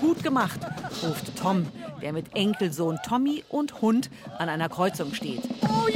Gut 0.00 0.22
gemacht, 0.22 0.60
ruft 1.02 1.36
Tom, 1.36 1.66
der 2.00 2.12
mit 2.12 2.34
Enkelsohn 2.34 2.98
Tommy 3.06 3.44
und 3.48 3.80
Hund 3.80 4.10
an 4.38 4.48
einer 4.48 4.68
Kreuzung 4.68 5.14
steht. 5.14 5.42
Oh, 5.62 5.88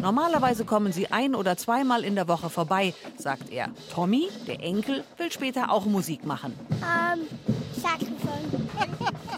Normalerweise 0.00 0.64
kommen 0.64 0.92
sie 0.92 1.10
ein 1.10 1.34
oder 1.34 1.56
zweimal 1.56 2.04
in 2.04 2.14
der 2.14 2.28
Woche 2.28 2.50
vorbei, 2.50 2.94
sagt 3.16 3.50
er. 3.50 3.68
Tommy, 3.92 4.28
der 4.46 4.60
Enkel, 4.60 5.04
will 5.16 5.32
später 5.32 5.70
auch 5.70 5.86
Musik 5.86 6.24
machen. 6.24 6.54
Um, 6.70 7.20
Saxophon. 7.80 8.68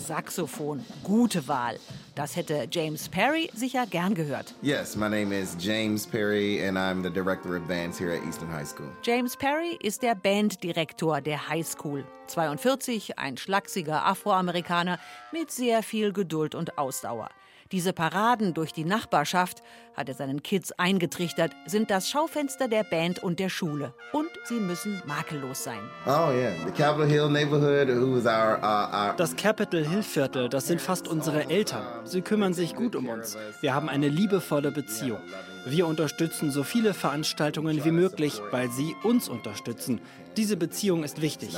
Saxophon, 0.00 0.84
gute 1.02 1.46
Wahl. 1.48 1.78
Das 2.16 2.34
hätte 2.34 2.66
James 2.70 3.10
Perry 3.10 3.50
sicher 3.52 3.84
gern 3.86 4.14
gehört. 4.14 4.54
Yes, 4.62 4.96
my 4.96 5.06
name 5.06 5.38
is 5.38 5.54
James 5.60 6.06
Perry 6.06 6.66
and 6.66 6.78
I'm 6.78 7.02
the 7.02 7.10
director 7.10 7.56
of 7.56 7.68
bands 7.68 7.98
here 7.98 8.10
at 8.10 8.26
Eastern 8.26 8.50
High 8.50 8.66
School. 8.66 8.88
James 9.02 9.36
Perry 9.36 9.76
ist 9.82 10.02
der 10.02 10.14
Banddirektor 10.14 11.20
der 11.20 11.50
High 11.50 11.66
School. 11.66 12.06
42, 12.28 13.18
ein 13.18 13.36
schlachsiger 13.36 14.06
Afroamerikaner 14.06 14.98
mit 15.30 15.50
sehr 15.50 15.82
viel 15.82 16.14
Geduld 16.14 16.54
und 16.54 16.78
Ausdauer. 16.78 17.28
Diese 17.72 17.92
Paraden 17.92 18.54
durch 18.54 18.72
die 18.72 18.84
Nachbarschaft, 18.84 19.62
hat 19.94 20.08
er 20.08 20.14
seinen 20.14 20.42
Kids 20.42 20.72
eingetrichtert, 20.72 21.52
sind 21.66 21.90
das 21.90 22.08
Schaufenster 22.10 22.68
der 22.68 22.84
Band 22.84 23.22
und 23.22 23.40
der 23.40 23.48
Schule. 23.48 23.94
Und 24.12 24.28
sie 24.44 24.60
müssen 24.60 25.02
makellos 25.06 25.64
sein. 25.64 25.80
Oh 26.06 26.30
yeah, 26.32 26.52
the 26.64 26.70
Capitol 26.70 27.06
Hill 27.06 27.28
neighborhood, 27.28 27.88
who 27.88 28.16
is 28.16 28.26
our, 28.26 28.58
uh, 28.62 29.08
our 29.08 29.14
Das 29.16 29.34
Capitol 29.34 29.84
Hill 29.84 30.02
Viertel, 30.02 30.48
das 30.48 30.66
sind 30.66 30.80
fast 30.80 31.08
unsere 31.08 31.48
Eltern. 31.50 31.84
Sie 32.04 32.20
kümmern 32.20 32.54
sich 32.54 32.74
gut 32.74 32.94
um 32.94 33.08
uns. 33.08 33.36
Wir 33.60 33.74
haben 33.74 33.88
eine 33.88 34.08
liebevolle 34.08 34.70
Beziehung. 34.70 35.20
Wir 35.68 35.88
unterstützen 35.88 36.52
so 36.52 36.62
viele 36.62 36.94
Veranstaltungen 36.94 37.84
wie 37.84 37.90
möglich, 37.90 38.40
weil 38.52 38.70
sie 38.70 38.94
uns 39.02 39.28
unterstützen. 39.28 40.00
Diese 40.36 40.56
Beziehung 40.56 41.02
ist 41.02 41.20
wichtig. 41.20 41.56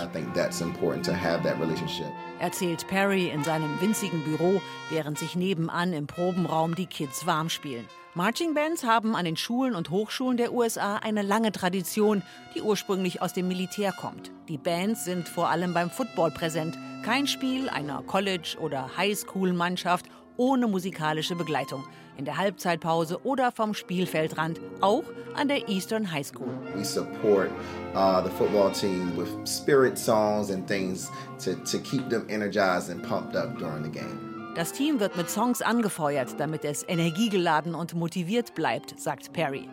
Erzählt 2.38 2.88
Perry 2.88 3.29
in 3.29 3.45
seinem 3.45 3.79
winzigen 3.83 4.25
Büro, 4.25 4.62
während 4.88 5.19
sich 5.19 5.37
nebenan 5.37 5.93
im 5.93 6.07
Probenraum 6.07 6.75
die 6.75 6.87
Kids 6.87 7.27
warm 7.27 7.50
spielen. 7.50 7.85
Marching 8.15 8.55
Bands 8.55 8.83
haben 8.83 9.15
an 9.15 9.27
den 9.27 9.37
Schulen 9.37 9.75
und 9.75 9.91
Hochschulen 9.91 10.38
der 10.38 10.55
USA 10.55 10.97
eine 10.97 11.21
lange 11.21 11.53
Tradition, 11.53 12.23
die 12.55 12.62
ursprünglich 12.62 13.21
aus 13.21 13.35
dem 13.35 13.47
Militär 13.47 13.93
kommt. 13.93 14.31
Die 14.49 14.57
Bands 14.57 15.05
sind 15.05 15.29
vor 15.29 15.50
allem 15.50 15.75
beim 15.75 15.91
Football 15.91 16.31
präsent. 16.31 16.79
Kein 17.05 17.27
Spiel 17.27 17.69
einer 17.69 18.03
College- 18.05 18.57
oder 18.59 18.97
Highschool-Mannschaft 18.97 20.07
ohne 20.38 20.66
musikalische 20.66 21.37
Begleitung. 21.37 21.85
In 22.16 22.25
der 22.25 22.38
Halbzeitpause 22.38 23.21
oder 23.25 23.52
vom 23.52 23.75
Spielfeldrand, 23.75 24.59
auch 24.80 25.04
an 25.35 25.49
der 25.49 25.68
Eastern 25.68 26.11
High 26.11 26.26
School. 26.26 26.49
We 26.75 26.85
support 26.85 27.50
uh, 27.95 28.23
the 28.23 28.30
football 28.30 28.73
team 28.73 29.16
with 29.16 29.28
spirit 29.47 29.99
songs 29.99 30.50
and 30.50 30.66
things 30.66 31.11
to, 31.45 31.54
to 31.71 31.78
keep 31.78 32.09
them 32.09 32.25
energized 32.28 32.90
and 32.90 33.02
pumped 33.02 33.37
up 33.37 33.59
during 33.59 33.85
the 33.85 33.90
game. 33.90 34.28
Das 34.54 34.73
Team 34.73 34.99
wird 34.99 35.16
mit 35.16 35.30
Songs 35.30 35.62
angefeuert, 35.62 36.40
damit 36.40 36.64
es 36.64 36.85
energiegeladen 36.88 37.76
und 37.76 37.95
motiviert 37.95 38.57
bleibt, 38.57 38.99
sagt 38.99 39.33
Perry. 39.33 39.68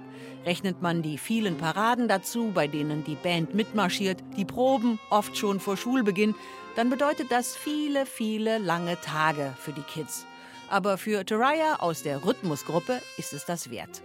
Rechnet 0.45 0.83
man 0.83 1.01
die 1.01 1.17
vielen 1.17 1.57
Paraden 1.57 2.07
dazu, 2.07 2.51
bei 2.53 2.67
denen 2.67 3.03
die 3.03 3.15
Band 3.15 3.55
mitmarschiert, 3.55 4.23
die 4.37 4.45
Proben 4.45 4.99
oft 5.09 5.35
schon 5.37 5.59
vor 5.59 5.75
Schulbeginn, 5.75 6.35
dann 6.75 6.91
bedeutet 6.91 7.31
das 7.31 7.55
viele, 7.55 8.05
viele 8.05 8.59
lange 8.59 8.99
Tage 9.01 9.53
für 9.57 9.71
die 9.71 9.81
Kids. 9.81 10.27
Aber 10.69 10.97
für 10.97 11.25
Taraya 11.25 11.77
aus 11.79 12.03
der 12.03 12.25
Rhythmusgruppe 12.25 13.01
ist 13.17 13.33
es 13.33 13.45
das 13.45 13.69
wert. 13.69 14.01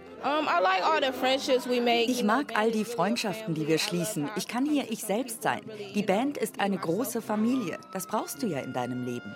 Ich 2.07 2.23
mag 2.23 2.55
all 2.55 2.71
die 2.71 2.85
Freundschaften, 2.85 3.55
die 3.55 3.67
wir 3.67 3.79
schließen. 3.79 4.29
Ich 4.35 4.47
kann 4.47 4.65
hier 4.65 4.91
ich 4.91 5.03
selbst 5.03 5.41
sein. 5.41 5.61
Die 5.95 6.03
Band 6.03 6.37
ist 6.37 6.59
eine 6.59 6.77
große 6.77 7.21
Familie. 7.21 7.79
Das 7.91 8.05
brauchst 8.05 8.43
du 8.43 8.47
ja 8.47 8.59
in 8.59 8.71
deinem 8.73 9.03
Leben. 9.05 9.35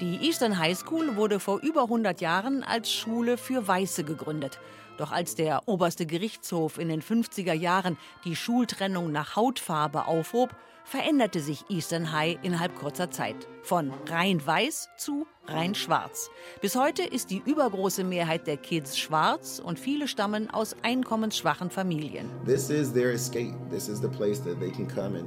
Die 0.00 0.16
Eastern 0.26 0.58
High 0.58 0.76
School 0.76 1.16
wurde 1.16 1.40
vor 1.40 1.60
über 1.60 1.84
100 1.84 2.20
Jahren 2.20 2.62
als 2.62 2.92
Schule 2.92 3.38
für 3.38 3.66
Weiße 3.66 4.04
gegründet. 4.04 4.58
Doch 5.02 5.10
als 5.10 5.34
der 5.34 5.66
oberste 5.66 6.06
Gerichtshof 6.06 6.78
in 6.78 6.88
den 6.88 7.02
50er 7.02 7.54
Jahren 7.54 7.98
die 8.24 8.36
Schultrennung 8.36 9.10
nach 9.10 9.34
Hautfarbe 9.34 10.06
aufhob, 10.06 10.54
veränderte 10.84 11.40
sich 11.40 11.64
Eastern 11.68 12.12
High 12.12 12.38
innerhalb 12.42 12.76
kurzer 12.76 13.10
Zeit. 13.10 13.34
Von 13.64 13.92
rein 14.08 14.46
weiß 14.46 14.90
zu 14.96 15.26
rein 15.46 15.74
schwarz. 15.74 16.30
Bis 16.60 16.76
heute 16.76 17.02
ist 17.02 17.30
die 17.30 17.42
übergroße 17.44 18.04
Mehrheit 18.04 18.46
der 18.46 18.56
Kids 18.56 18.96
schwarz 18.96 19.60
und 19.64 19.80
viele 19.80 20.06
stammen 20.06 20.50
aus 20.50 20.76
einkommensschwachen 20.82 21.70
Familien. 21.70 22.30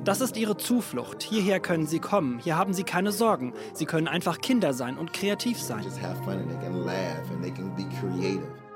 Das 0.05 0.21
ist 0.21 0.37
ihre 0.37 0.55
Zuflucht. 0.55 1.21
Hierher 1.21 1.59
können 1.59 1.85
sie 1.85 1.99
kommen. 1.99 2.39
Hier 2.39 2.57
haben 2.57 2.73
sie 2.73 2.83
keine 2.83 3.11
Sorgen. 3.11 3.53
Sie 3.73 3.85
können 3.85 4.07
einfach 4.07 4.39
Kinder 4.39 4.73
sein 4.73 4.97
und 4.97 5.11
kreativ 5.11 5.61
sein. 5.61 5.83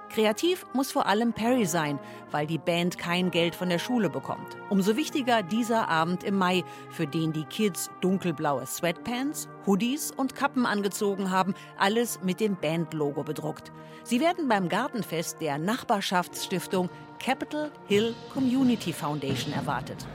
Kreativ 0.09 0.65
muss 0.73 0.91
vor 0.91 1.05
allem 1.05 1.33
Perry 1.33 1.65
sein, 1.65 1.99
weil 2.31 2.47
die 2.47 2.57
Band 2.57 2.97
kein 2.97 3.31
Geld 3.31 3.55
von 3.55 3.69
der 3.69 3.79
Schule 3.79 4.09
bekommt. 4.09 4.57
Umso 4.69 4.95
wichtiger 4.95 5.43
dieser 5.43 5.87
Abend 5.87 6.23
im 6.23 6.35
Mai, 6.35 6.63
für 6.89 7.07
den 7.07 7.31
die 7.31 7.45
Kids 7.45 7.89
dunkelblaue 8.01 8.65
Sweatpants, 8.65 9.47
Hoodies 9.65 10.11
und 10.11 10.35
Kappen 10.35 10.65
angezogen 10.65 11.31
haben, 11.31 11.53
alles 11.77 12.19
mit 12.23 12.39
dem 12.39 12.55
Bandlogo 12.55 13.23
bedruckt. 13.23 13.71
Sie 14.03 14.19
werden 14.19 14.47
beim 14.47 14.69
Gartenfest 14.69 15.39
der 15.41 15.57
Nachbarschaftsstiftung 15.57 16.89
Capitol 17.23 17.71
Hill 17.87 18.15
Community 18.33 18.93
Foundation 18.93 19.53
erwartet. 19.53 20.07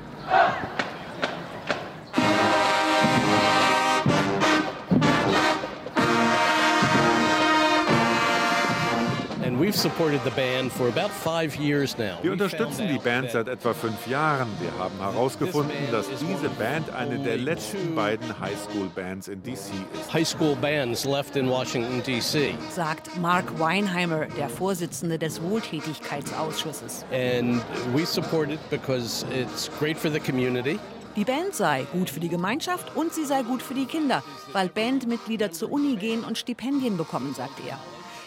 Wir 12.22 12.32
unterstützen 12.32 12.88
die 12.88 12.98
Band 12.98 13.30
seit 13.30 13.48
etwa 13.48 13.74
fünf 13.74 14.06
Jahren. 14.06 14.48
Wir 14.60 14.70
haben 14.78 14.98
herausgefunden, 14.98 15.74
dass 15.90 16.06
diese 16.08 16.48
Band 16.50 16.90
eine 16.94 17.18
der 17.18 17.36
letzten 17.38 17.94
beiden 17.94 18.38
Highschool-Bands 18.40 19.28
in 19.28 19.42
DC 19.42 19.50
ist. 19.50 20.12
Highschool 20.12 20.56
bands 20.56 21.04
left 21.04 21.36
in 21.36 21.48
Washington, 21.48 22.02
D.C. 22.02 22.54
Sagt 22.70 23.16
Mark 23.20 23.58
Weinheimer, 23.58 24.26
der 24.36 24.48
Vorsitzende 24.48 25.18
des 25.18 25.42
Wohltätigkeitsausschusses. 25.42 27.04
And 27.12 27.62
we 27.94 28.04
support 28.06 28.50
it 28.50 28.60
because 28.70 29.26
it's 29.32 29.70
great 29.78 29.98
for 29.98 30.10
the 30.10 30.20
community. 30.20 30.78
Die 31.16 31.24
Band 31.24 31.54
sei 31.54 31.86
gut 31.92 32.10
für 32.10 32.18
die 32.18 32.28
Gemeinschaft 32.28 32.96
und 32.96 33.14
sie 33.14 33.24
sei 33.24 33.42
gut 33.44 33.62
für 33.62 33.74
die 33.74 33.86
Kinder, 33.86 34.24
weil 34.52 34.68
Bandmitglieder 34.68 35.52
zur 35.52 35.70
Uni 35.70 35.94
gehen 35.94 36.24
und 36.24 36.38
Stipendien 36.38 36.96
bekommen, 36.96 37.34
sagt 37.34 37.60
er. 37.68 37.78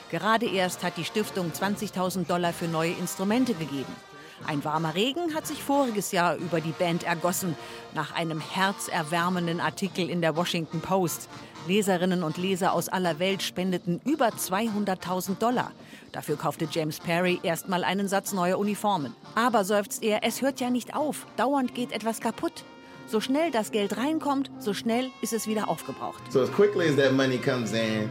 Gerade 0.10 0.46
erst 0.46 0.84
hat 0.84 0.98
die 0.98 1.04
Stiftung 1.04 1.52
20.000 1.52 2.28
Dollar 2.28 2.54
für 2.54 2.68
neue 2.68 2.92
Instrumente 2.92 3.54
gegeben. 3.54 3.94
Ein 4.46 4.64
warmer 4.64 4.96
Regen 4.96 5.34
hat 5.34 5.48
sich 5.48 5.64
voriges 5.64 6.12
Jahr 6.12 6.36
über 6.36 6.62
die 6.62 6.72
Band 6.72 7.04
ergossen, 7.04 7.56
nach 7.96 8.14
einem 8.14 8.40
herzerwärmenden 8.40 9.60
Artikel 9.60 10.10
in 10.10 10.22
der 10.22 10.36
Washington 10.36 10.80
Post. 10.80 11.28
Leserinnen 11.68 12.24
und 12.24 12.38
Leser 12.38 12.72
aus 12.72 12.88
aller 12.88 13.20
Welt 13.20 13.44
spendeten 13.44 14.00
über 14.06 14.28
200.000 14.30 15.40
Dollar. 15.40 15.72
Dafür 16.14 16.38
kaufte 16.38 16.68
James 16.72 17.00
Perry 17.00 17.40
erstmal 17.44 17.84
einen 17.84 18.08
Satz 18.08 18.32
neuer 18.32 18.58
Uniformen. 18.58 19.14
Aber 19.36 19.66
seufzt 19.66 20.04
er, 20.04 20.24
es 20.24 20.42
hört 20.42 20.62
ja 20.62 20.70
nicht 20.70 20.96
auf. 20.96 21.26
Dauernd 21.36 21.76
geht 21.76 21.92
etwas 21.92 22.22
kaputt. 22.22 22.64
So 23.08 23.20
schnell 23.20 23.52
das 23.52 23.72
Geld 23.72 23.98
reinkommt, 23.98 24.52
so 24.60 24.74
schnell 24.74 25.10
ist 25.22 25.34
es 25.34 25.48
wieder 25.48 25.68
aufgebraucht. 25.70 26.22
So 26.32 26.42
as 26.42 26.52
quickly 26.52 26.90
as 26.90 26.96
that 26.96 27.14
money 27.14 27.38
comes 27.38 27.74
in, 27.74 28.10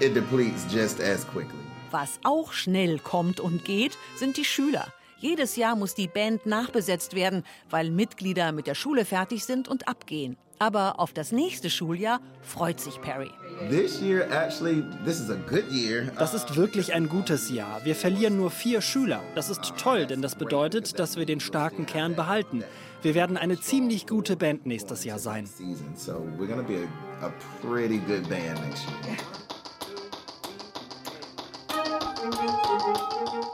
it 0.00 0.14
depletes 0.14 0.66
just 0.72 1.00
as 1.00 1.26
quickly. 1.26 1.58
Was 1.90 2.18
auch 2.22 2.52
schnell 2.52 2.98
kommt 2.98 3.40
und 3.40 3.64
geht, 3.64 3.96
sind 4.16 4.36
die 4.36 4.44
Schüler. 4.44 4.92
Jedes 5.20 5.56
Jahr 5.56 5.74
muss 5.74 5.94
die 5.94 6.06
Band 6.06 6.46
nachbesetzt 6.46 7.14
werden, 7.14 7.42
weil 7.70 7.90
Mitglieder 7.90 8.52
mit 8.52 8.66
der 8.66 8.74
Schule 8.74 9.04
fertig 9.04 9.44
sind 9.44 9.66
und 9.66 9.88
abgehen. 9.88 10.36
Aber 10.60 10.98
auf 10.98 11.12
das 11.12 11.32
nächste 11.32 11.70
Schuljahr 11.70 12.20
freut 12.42 12.80
sich 12.80 13.00
Perry. 13.00 13.30
Das 16.18 16.34
ist 16.34 16.56
wirklich 16.56 16.94
ein 16.94 17.08
gutes 17.08 17.50
Jahr. 17.50 17.84
Wir 17.84 17.94
verlieren 17.94 18.36
nur 18.36 18.50
vier 18.50 18.80
Schüler. 18.80 19.22
Das 19.34 19.50
ist 19.50 19.62
toll, 19.78 20.06
denn 20.06 20.20
das 20.20 20.34
bedeutet, 20.34 20.98
dass 20.98 21.16
wir 21.16 21.26
den 21.26 21.40
starken 21.40 21.86
Kern 21.86 22.16
behalten. 22.16 22.64
Wir 23.02 23.14
werden 23.14 23.36
eine 23.36 23.60
ziemlich 23.60 24.06
gute 24.08 24.36
Band 24.36 24.66
nächstes 24.66 25.04
Jahr 25.04 25.20
sein. 25.20 25.48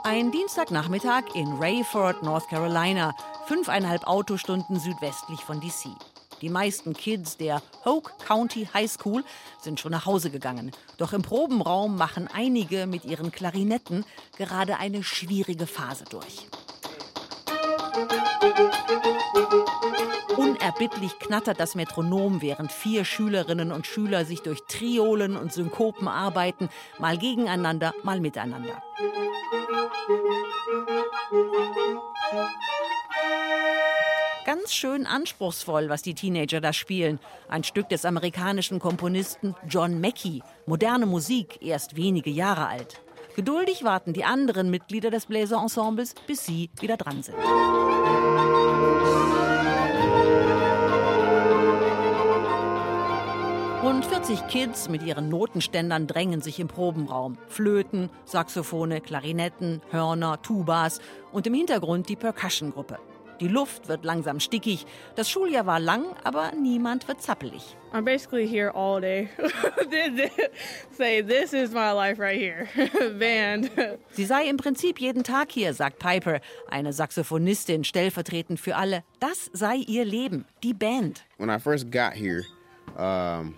Ein 0.03 0.31
Dienstagnachmittag 0.31 1.33
in 1.33 1.53
Rayford, 1.53 2.21
North 2.23 2.47
Carolina, 2.49 3.15
fünfeinhalb 3.47 4.05
Autostunden 4.05 4.79
südwestlich 4.79 5.39
von 5.41 5.59
DC. 5.59 5.89
Die 6.41 6.49
meisten 6.49 6.93
Kids 6.93 7.37
der 7.37 7.61
Hoke 7.83 8.11
County 8.25 8.67
High 8.73 8.91
School 8.91 9.23
sind 9.61 9.79
schon 9.79 9.91
nach 9.91 10.05
Hause 10.05 10.29
gegangen. 10.29 10.71
Doch 10.97 11.13
im 11.13 11.21
Probenraum 11.21 11.95
machen 11.95 12.29
einige 12.31 12.85
mit 12.85 13.05
ihren 13.05 13.31
Klarinetten 13.31 14.05
gerade 14.37 14.77
eine 14.77 15.03
schwierige 15.03 15.65
Phase 15.65 16.03
durch. 16.09 16.47
Unerbittlich 20.37 21.17
knattert 21.19 21.59
das 21.59 21.75
Metronom, 21.75 22.41
während 22.41 22.71
vier 22.71 23.05
Schülerinnen 23.05 23.71
und 23.71 23.87
Schüler 23.87 24.25
sich 24.25 24.41
durch 24.41 24.63
Triolen 24.67 25.37
und 25.37 25.53
Synkopen 25.53 26.07
arbeiten, 26.07 26.69
mal 26.99 27.17
gegeneinander, 27.17 27.93
mal 28.03 28.19
miteinander. 28.19 28.81
Ganz 34.45 34.73
schön 34.73 35.07
anspruchsvoll, 35.07 35.89
was 35.89 36.01
die 36.01 36.13
Teenager 36.13 36.61
da 36.61 36.73
spielen. 36.73 37.19
Ein 37.47 37.63
Stück 37.63 37.89
des 37.89 38.05
amerikanischen 38.05 38.79
Komponisten 38.79 39.55
John 39.67 39.99
Mackey. 40.01 40.43
Moderne 40.65 41.05
Musik, 41.05 41.59
erst 41.61 41.95
wenige 41.95 42.29
Jahre 42.29 42.67
alt. 42.67 43.01
Geduldig 43.35 43.83
warten 43.83 44.13
die 44.13 44.23
anderen 44.23 44.69
Mitglieder 44.69 45.11
des 45.11 45.25
Bläserensembles, 45.25 46.15
bis 46.25 46.45
sie 46.45 46.69
wieder 46.79 46.95
dran 46.95 47.21
sind. 47.21 47.35
Rund 53.95 54.07
40 54.07 54.47
Kids 54.49 54.89
mit 54.89 55.03
ihren 55.03 55.29
Notenständern 55.29 56.05
drängen 56.05 56.41
sich 56.41 56.59
im 56.59 56.67
Probenraum. 56.67 57.37
Flöten, 57.47 58.09
Saxophone, 58.25 59.01
Klarinetten, 59.01 59.81
Hörner, 59.89 60.41
Tubas 60.41 60.99
und 61.31 61.47
im 61.47 61.53
Hintergrund 61.53 62.09
die 62.09 62.17
Percussion-Gruppe. 62.17 62.99
Die 63.39 63.47
Luft 63.47 63.87
wird 63.87 64.03
langsam 64.03 64.41
stickig. 64.41 64.85
Das 65.15 65.29
Schuljahr 65.29 65.65
war 65.65 65.79
lang, 65.79 66.07
aber 66.25 66.51
niemand 66.61 67.07
wird 67.07 67.21
zappelig. 67.21 67.77
I'm 67.93 68.03
basically 68.03 68.45
here 68.45 68.75
all 68.75 68.99
day. 68.99 69.29
Say, 70.97 71.21
this 71.21 71.53
is 71.53 71.71
my 71.71 71.93
life 71.93 72.21
right 72.21 72.37
here. 72.37 72.67
Band. 73.17 73.71
Sie 74.11 74.25
sei 74.25 74.49
im 74.49 74.57
Prinzip 74.57 74.99
jeden 74.99 75.23
Tag 75.23 75.53
hier, 75.53 75.73
sagt 75.73 75.99
Piper, 75.99 76.41
eine 76.67 76.91
Saxophonistin 76.91 77.85
stellvertretend 77.85 78.59
für 78.59 78.75
alle. 78.75 79.05
Das 79.21 79.49
sei 79.53 79.77
ihr 79.77 80.03
Leben, 80.03 80.43
die 80.63 80.73
Band. 80.73 81.23
When 81.37 81.49
I 81.49 81.59
first 81.59 81.89
got 81.93 82.11
here, 82.11 82.43
um, 82.97 83.55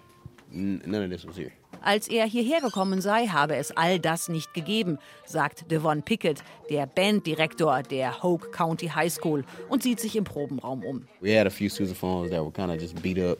none 0.52 1.04
of 1.04 1.10
this 1.10 1.26
was 1.26 1.38
here. 1.38 1.52
Als 1.82 2.08
er 2.08 2.26
hierher 2.26 2.62
gekommen 2.62 3.02
sei, 3.02 3.28
habe 3.28 3.56
es 3.56 3.72
all 3.76 4.00
das 4.00 4.30
nicht 4.30 4.54
gegeben, 4.54 4.98
sagt 5.26 5.70
Devon 5.72 6.02
Pickett, 6.02 6.44
der 6.70 6.86
Banddirektor 6.86 7.84
der 7.84 8.24
Hoke 8.24 8.50
County 8.50 8.88
High 8.88 9.12
School, 9.12 9.44
und 9.70 9.84
sieht 9.84 10.00
sich 10.00 10.16
im 10.16 10.24
Probenraum 10.24 10.84
um. 10.84 11.08
We 11.22 11.38
had 11.38 11.48
a 11.48 11.52
few 11.52 11.70
sousaphones 11.70 12.32
that 12.32 12.44
were 12.44 12.52
kind 12.52 12.72
of 12.72 12.82
just 12.82 13.02
beat 13.02 13.20
up. 13.20 13.38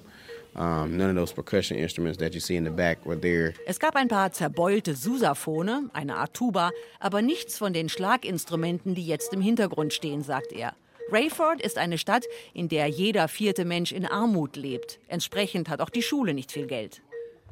Um, 0.56 0.98
none 0.98 1.12
of 1.12 1.16
those 1.16 1.34
percussion 1.34 1.78
instruments 1.78 2.18
that 2.18 2.34
you 2.34 2.40
see 2.40 2.56
in 2.56 2.64
the 2.64 2.72
back 2.72 3.06
were 3.06 3.20
there. 3.20 3.54
Es 3.68 3.80
gab 3.80 3.96
ein 3.96 4.08
paar 4.08 4.32
zerbeulte 4.32 4.96
Susaphone, 4.96 5.92
eine 5.94 6.16
Art 6.16 6.34
Tuba, 6.34 6.72
aber 7.00 7.22
nichts 7.22 7.60
von 7.60 7.74
den 7.74 7.90
Schlaginstrumenten, 7.90 8.96
die 8.96 9.06
jetzt 9.06 9.34
im 9.34 9.42
Hintergrund 9.42 9.94
stehen, 9.94 10.24
sagt 10.24 10.52
er. 10.52 10.74
Rayford 11.10 11.62
ist 11.62 11.78
eine 11.78 11.98
Stadt, 11.98 12.26
in 12.54 12.68
der 12.68 12.88
jeder 12.88 13.30
vierte 13.30 13.64
Mensch 13.64 13.94
in 13.94 14.06
Armut 14.06 14.58
lebt. 14.58 15.00
Entsprechend 15.08 15.70
hat 15.70 15.80
auch 15.80 15.90
die 15.90 16.02
Schule 16.02 16.34
nicht 16.34 16.52
viel 16.52 16.68
Geld. 16.68 17.02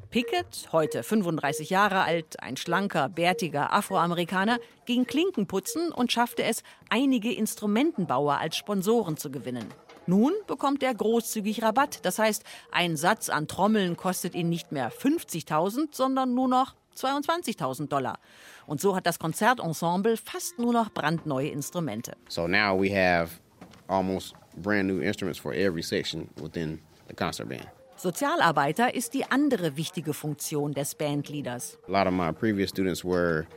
Pickett, 0.10 0.70
heute 0.72 1.04
35 1.04 1.70
Jahre 1.70 2.04
alt, 2.04 2.42
ein 2.42 2.58
schlanker, 2.58 3.10
bärtiger 3.10 3.74
Afroamerikaner, 3.74 4.60
ging 4.86 5.06
Klinkenputzen 5.06 5.92
und 5.92 6.12
schaffte 6.12 6.44
es, 6.44 6.64
einige 6.90 7.34
Instrumentenbauer 7.34 8.38
als 8.40 8.58
Sponsoren 8.58 9.16
zu 9.16 9.32
gewinnen. 9.32 9.68
Nun 10.06 10.34
bekommt 10.48 10.84
er 10.84 10.94
großzügig 10.94 11.64
Rabatt. 11.64 12.06
Das 12.06 12.20
heißt, 12.20 12.44
ein 12.72 12.98
Satz 12.98 13.30
an 13.30 13.48
Trommeln 13.48 13.96
kostet 13.98 14.36
ihn 14.36 14.50
nicht 14.50 14.72
mehr 14.72 14.92
50.000, 14.92 15.88
sondern 15.92 16.34
nur 16.34 16.48
noch 16.48 16.76
22.000 16.96 17.88
Dollar. 17.88 18.20
Und 18.68 18.82
so 18.82 18.96
hat 18.96 19.06
das 19.06 19.20
Konzertensemble 19.20 20.18
fast 20.18 20.60
nur 20.60 20.74
noch 20.74 20.90
brandneue 20.90 21.50
Instrumente. 21.50 22.16
So 22.30 22.48
now 22.48 22.80
we 22.80 22.90
have 22.90 23.45
almost 23.88 24.36
brand 24.58 24.88
new 24.88 25.02
instruments 25.02 25.40
for 25.40 25.54
every 25.54 25.84
section 25.84 26.30
within 26.42 26.80
the 27.08 27.16
concert 27.16 27.50
band. 27.50 27.68
Sozialarbeiter 27.98 28.94
ist 28.94 29.14
die 29.14 29.24
andere 29.24 29.78
wichtige 29.78 30.14
Funktion 30.14 30.74
des 30.74 30.96
Bandleaders. 30.96 31.78
A 31.88 31.92
lot 31.92 32.08
of 32.08 32.14
my 32.14 32.32
previous 32.32 32.70
students 32.70 33.04
were 33.06 33.48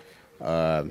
Uh, 0.40 0.84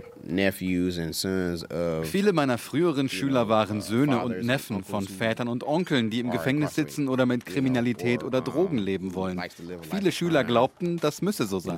Viele 2.04 2.34
meiner 2.34 2.58
früheren 2.58 3.08
Schüler 3.08 3.48
waren 3.48 3.80
Söhne 3.80 4.22
und 4.22 4.44
Neffen 4.44 4.84
von 4.84 5.08
Vätern 5.08 5.48
und 5.48 5.66
Onkeln, 5.66 6.10
die 6.10 6.20
im 6.20 6.32
Gefängnis 6.32 6.76
sitzen 6.76 7.08
oder 7.08 7.26
mit 7.26 7.46
Kriminalität 7.46 8.26
oder 8.26 8.42
Drogen 8.42 8.78
leben 8.78 9.16
wollen. 9.16 9.42
Viele 9.90 10.12
Schüler 10.12 10.44
glaubten, 10.44 10.98
das 10.98 11.22
müsse 11.22 11.46
so 11.46 11.60
sein. 11.60 11.78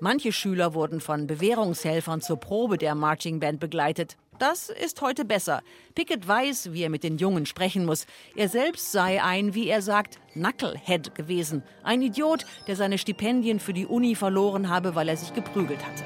Manche 0.00 0.32
Schüler 0.32 0.74
wurden 0.74 1.00
von 1.00 1.26
Bewährungshelfern 1.26 2.20
zur 2.20 2.38
Probe 2.38 2.78
der 2.78 2.94
Marching 2.94 3.40
Band 3.40 3.60
begleitet. 3.60 4.16
Das 4.38 4.68
ist 4.68 5.00
heute 5.00 5.24
besser. 5.24 5.62
Pickett 5.94 6.28
weiß, 6.28 6.72
wie 6.72 6.82
er 6.82 6.90
mit 6.90 7.04
den 7.04 7.16
Jungen 7.16 7.46
sprechen 7.46 7.86
muss. 7.86 8.06
Er 8.34 8.48
selbst 8.48 8.92
sei 8.92 9.22
ein, 9.22 9.54
wie 9.54 9.68
er 9.68 9.80
sagt, 9.80 10.18
Knucklehead 10.34 11.14
gewesen. 11.14 11.62
Ein 11.82 12.02
Idiot, 12.02 12.44
der 12.66 12.76
seine 12.76 12.98
Stipendien 12.98 13.60
für 13.60 13.72
die 13.72 13.86
Uni 13.86 14.14
verloren 14.14 14.68
habe, 14.68 14.94
weil 14.94 15.08
er 15.08 15.16
sich 15.16 15.32
geprügelt 15.32 15.80
hatte. 15.86 16.04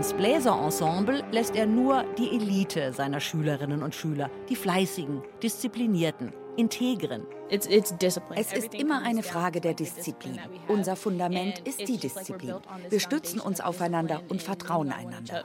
Ins 0.00 0.14
Bläserensemble 0.14 1.22
lässt 1.30 1.54
er 1.54 1.66
nur 1.66 2.04
die 2.16 2.30
Elite 2.30 2.90
seiner 2.94 3.20
Schülerinnen 3.20 3.82
und 3.82 3.94
Schüler, 3.94 4.30
die 4.48 4.56
Fleißigen, 4.56 5.20
Disziplinierten. 5.42 6.32
integren. 6.56 7.26
Es 7.50 7.66
ist 7.66 8.74
immer 8.74 9.02
eine 9.02 9.22
Frage 9.22 9.60
der 9.60 9.74
Disziplin. 9.74 10.38
Unser 10.68 10.96
Fundament 10.96 11.58
ist 11.68 11.86
die 11.86 11.98
Disziplin. 11.98 12.54
Wir 12.88 12.98
stützen 12.98 13.40
uns 13.40 13.60
aufeinander 13.60 14.22
und 14.30 14.42
vertrauen 14.42 14.90
einander. 14.90 15.44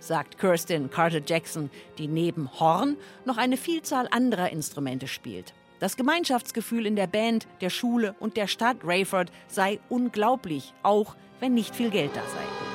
Sagt 0.00 0.36
Kirsten 0.36 0.90
Carter 0.90 1.22
Jackson, 1.24 1.70
die 1.96 2.06
neben 2.06 2.50
Horn 2.60 2.98
noch 3.24 3.38
eine 3.38 3.56
Vielzahl 3.56 4.08
anderer 4.10 4.50
Instrumente 4.50 5.08
spielt. 5.08 5.54
Das 5.78 5.96
Gemeinschaftsgefühl 5.96 6.84
in 6.84 6.96
der 6.96 7.06
Band, 7.06 7.48
der 7.62 7.70
Schule 7.70 8.14
und 8.20 8.36
der 8.36 8.46
Stadt 8.46 8.76
Rayford 8.84 9.32
sei 9.48 9.80
unglaublich, 9.88 10.74
auch 10.82 11.16
wenn 11.40 11.54
nicht 11.54 11.74
viel 11.74 11.88
Geld 11.88 12.10
da 12.14 12.20
sei. 12.20 12.69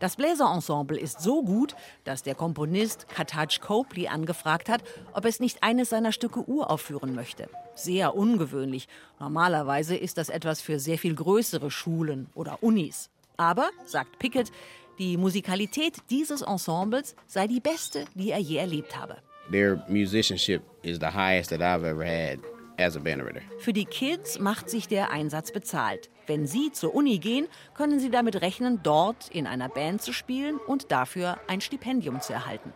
Das 0.00 0.14
Bläserensemble 0.14 0.98
ist 0.98 1.20
so 1.20 1.42
gut, 1.42 1.74
dass 2.04 2.22
der 2.22 2.36
Komponist 2.36 3.08
Kataj 3.08 3.58
Copley 3.60 4.06
angefragt 4.06 4.68
hat, 4.68 4.82
ob 5.12 5.24
es 5.24 5.40
nicht 5.40 5.62
eines 5.62 5.90
seiner 5.90 6.12
Stücke 6.12 6.48
uraufführen 6.48 7.14
möchte. 7.14 7.48
Sehr 7.74 8.14
ungewöhnlich. 8.14 8.88
Normalerweise 9.18 9.96
ist 9.96 10.16
das 10.18 10.28
etwas 10.28 10.60
für 10.60 10.78
sehr 10.78 10.98
viel 10.98 11.14
größere 11.14 11.70
Schulen 11.70 12.28
oder 12.34 12.62
Unis. 12.62 13.10
Aber, 13.36 13.70
sagt 13.86 14.18
Pickett, 14.18 14.52
die 14.98 15.16
Musikalität 15.16 15.94
dieses 16.10 16.42
Ensembles 16.42 17.16
sei 17.26 17.46
die 17.46 17.60
beste, 17.60 18.04
die 18.14 18.30
er 18.30 18.38
je 18.38 18.56
erlebt 18.56 18.96
habe. 18.96 19.16
Their 19.50 19.82
musicianship 19.88 20.62
is 20.82 20.98
the 21.00 21.06
highest 21.06 21.50
that 21.50 21.60
I've 21.60 21.84
ever 21.84 22.04
had 22.04 22.40
Für 23.58 23.72
die 23.72 23.84
Kids 23.84 24.38
macht 24.38 24.70
sich 24.70 24.86
der 24.86 25.10
Einsatz 25.10 25.50
bezahlt. 25.50 26.10
Wenn 26.26 26.46
sie 26.46 26.70
zur 26.72 26.94
Uni 26.94 27.18
gehen, 27.18 27.48
können 27.74 27.98
sie 27.98 28.10
damit 28.10 28.40
rechnen, 28.40 28.80
dort 28.82 29.28
in 29.30 29.46
einer 29.46 29.68
Band 29.68 30.00
zu 30.00 30.12
spielen 30.12 30.58
und 30.58 30.92
dafür 30.92 31.38
ein 31.48 31.60
Stipendium 31.60 32.20
zu 32.20 32.32
erhalten. 32.32 32.72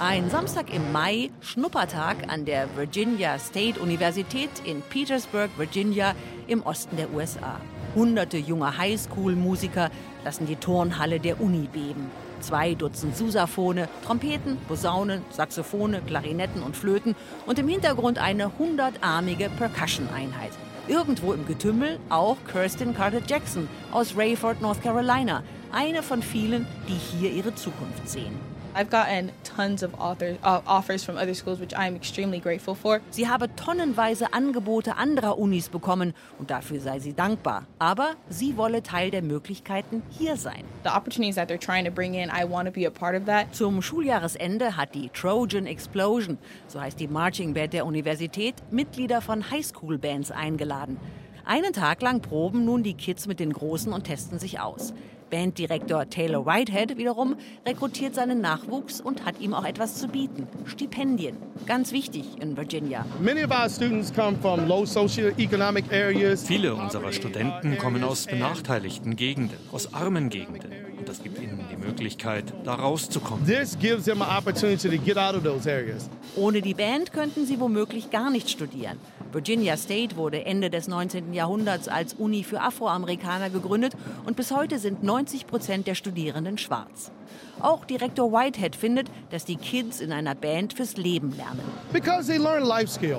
Ein 0.00 0.30
Samstag 0.30 0.74
im 0.74 0.90
Mai, 0.90 1.30
Schnuppertag 1.40 2.28
an 2.28 2.44
der 2.44 2.76
Virginia 2.76 3.38
State 3.38 3.78
Universität 3.80 4.50
in 4.64 4.82
Petersburg, 4.82 5.50
Virginia 5.56 6.16
im 6.48 6.62
Osten 6.64 6.96
der 6.96 7.12
USA. 7.14 7.60
Hunderte 7.94 8.38
junger 8.38 8.78
Highschool-Musiker 8.78 9.90
lassen 10.24 10.46
die 10.46 10.56
Turnhalle 10.56 11.20
der 11.20 11.40
Uni 11.40 11.68
beben. 11.72 12.10
Zwei 12.40 12.74
Dutzend 12.74 13.16
Susaphone, 13.16 13.88
Trompeten, 14.04 14.56
Posaunen, 14.66 15.22
Saxophone, 15.30 16.04
Klarinetten 16.06 16.62
und 16.62 16.76
Flöten 16.76 17.14
und 17.46 17.58
im 17.58 17.68
Hintergrund 17.68 18.18
eine 18.18 18.58
hundertarmige 18.58 19.48
Percussion-Einheit. 19.50 20.52
Irgendwo 20.88 21.32
im 21.32 21.46
Getümmel 21.46 22.00
auch 22.08 22.36
Kirsten 22.50 22.94
Carter 22.94 23.20
Jackson 23.26 23.68
aus 23.92 24.16
Rayford, 24.16 24.60
North 24.60 24.82
Carolina, 24.82 25.44
eine 25.70 26.02
von 26.02 26.22
vielen, 26.22 26.66
die 26.88 26.94
hier 26.94 27.30
ihre 27.30 27.54
Zukunft 27.54 28.08
sehen. 28.08 28.34
I've 28.74 28.90
gotten 28.90 29.32
tons 29.44 29.82
of 29.82 29.94
author, 30.00 30.36
offers 30.42 31.04
from 31.04 31.16
other 31.16 31.34
schools, 31.34 31.60
which 31.60 31.74
I'm 31.74 31.94
extremely 31.94 32.40
grateful 32.40 32.74
for. 32.74 33.00
Sie 33.10 33.28
habe 33.28 33.54
tonnenweise 33.54 34.32
Angebote 34.32 34.96
anderer 34.96 35.38
Unis 35.38 35.68
bekommen 35.68 36.14
und 36.38 36.50
dafür 36.50 36.80
sei 36.80 36.98
sie 36.98 37.12
dankbar. 37.12 37.66
Aber 37.78 38.14
sie 38.30 38.56
wolle 38.56 38.82
Teil 38.82 39.10
der 39.10 39.22
Möglichkeiten 39.22 40.02
hier 40.10 40.36
sein. 40.36 40.64
The 40.84 40.90
opportunities 40.90 41.34
that 41.36 41.50
they're 41.50 41.58
trying 41.58 41.84
to 41.84 41.90
bring 41.90 42.14
in, 42.14 42.30
I 42.30 42.48
want 42.48 42.66
to 42.66 42.72
be 42.72 42.86
a 42.86 42.90
part 42.90 43.14
of 43.14 43.26
that. 43.26 43.54
Zum 43.54 43.82
Schuljahresende 43.82 44.76
hat 44.76 44.94
die 44.94 45.10
Trojan 45.10 45.66
Explosion, 45.66 46.38
so 46.66 46.80
heißt 46.80 46.98
die 46.98 47.08
Marching 47.08 47.54
Band 47.54 47.74
der 47.74 47.84
Universität, 47.84 48.54
Mitglieder 48.70 49.20
von 49.20 49.50
Highschool-Bands 49.50 50.30
eingeladen. 50.30 50.98
Einen 51.44 51.72
Tag 51.72 52.00
lang 52.02 52.20
proben 52.20 52.64
nun 52.64 52.82
die 52.82 52.94
Kids 52.94 53.26
mit 53.26 53.40
den 53.40 53.52
Großen 53.52 53.92
und 53.92 54.04
testen 54.04 54.38
sich 54.38 54.60
aus. 54.60 54.94
Banddirektor 55.32 56.10
Taylor 56.10 56.44
Whitehead 56.44 56.98
wiederum 56.98 57.36
rekrutiert 57.66 58.14
seinen 58.14 58.42
Nachwuchs 58.42 59.00
und 59.00 59.24
hat 59.24 59.40
ihm 59.40 59.54
auch 59.54 59.64
etwas 59.64 59.94
zu 59.94 60.06
bieten. 60.06 60.46
Stipendien. 60.66 61.38
Ganz 61.66 61.90
wichtig 61.90 62.26
in 62.38 62.54
Virginia. 62.54 63.06
Viele 66.46 66.74
unserer 66.74 67.12
Studenten 67.12 67.78
kommen 67.78 68.04
aus 68.04 68.26
benachteiligten 68.26 69.16
Gegenden, 69.16 69.58
aus 69.72 69.94
armen 69.94 70.28
Gegenden. 70.28 70.70
Und 70.98 71.08
das 71.08 71.22
gibt 71.22 71.40
ihnen 71.40 71.64
die 71.70 71.78
Möglichkeit, 71.78 72.52
da 72.64 72.74
rauszukommen. 72.74 73.46
Ohne 76.36 76.60
die 76.60 76.74
Band 76.74 77.12
könnten 77.12 77.46
sie 77.46 77.58
womöglich 77.58 78.10
gar 78.10 78.30
nicht 78.30 78.50
studieren. 78.50 78.98
Virginia 79.32 79.76
State 79.76 80.16
wurde 80.16 80.44
Ende 80.44 80.68
des 80.68 80.88
19. 80.88 81.32
Jahrhunderts 81.32 81.88
als 81.88 82.14
Uni 82.14 82.44
für 82.44 82.60
Afroamerikaner 82.60 83.50
gegründet 83.50 83.94
und 84.26 84.36
bis 84.36 84.50
heute 84.50 84.78
sind 84.78 85.02
90 85.02 85.46
Prozent 85.46 85.86
der 85.86 85.94
Studierenden 85.94 86.58
schwarz. 86.58 87.10
Auch 87.60 87.84
Direktor 87.84 88.32
Whitehead 88.32 88.76
findet, 88.76 89.08
dass 89.30 89.44
die 89.44 89.56
Kids 89.56 90.00
in 90.00 90.12
einer 90.12 90.34
Band 90.34 90.74
fürs 90.74 90.96
Leben 90.96 91.34
lernen. 91.36 91.60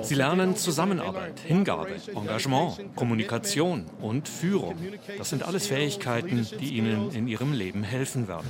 Sie 0.02 0.14
lernen 0.14 0.56
Zusammenarbeit, 0.56 1.40
Hingabe, 1.40 1.88
Engagement, 2.14 2.94
Kommunikation 2.94 3.86
und 4.00 4.28
Führung. 4.28 4.76
Das 5.18 5.30
sind 5.30 5.42
alles 5.42 5.66
Fähigkeiten, 5.66 6.46
die 6.60 6.76
ihnen 6.76 7.10
in 7.12 7.26
ihrem 7.26 7.52
Leben 7.52 7.82
helfen 7.82 8.28
werden. 8.28 8.46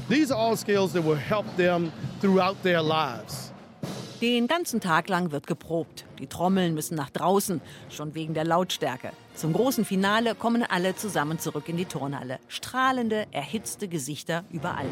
Den 4.20 4.46
ganzen 4.46 4.80
Tag 4.80 5.08
lang 5.08 5.32
wird 5.32 5.46
geprobt. 5.46 6.04
Die 6.18 6.28
Trommeln 6.28 6.74
müssen 6.74 6.94
nach 6.94 7.10
draußen, 7.10 7.60
schon 7.90 8.14
wegen 8.14 8.32
der 8.32 8.44
Lautstärke. 8.44 9.10
Zum 9.34 9.52
großen 9.52 9.84
Finale 9.84 10.34
kommen 10.34 10.62
alle 10.62 10.94
zusammen 10.94 11.40
zurück 11.40 11.68
in 11.68 11.76
die 11.76 11.84
Turnhalle. 11.84 12.38
Strahlende, 12.46 13.26
erhitzte 13.32 13.88
Gesichter 13.88 14.44
überall. 14.50 14.86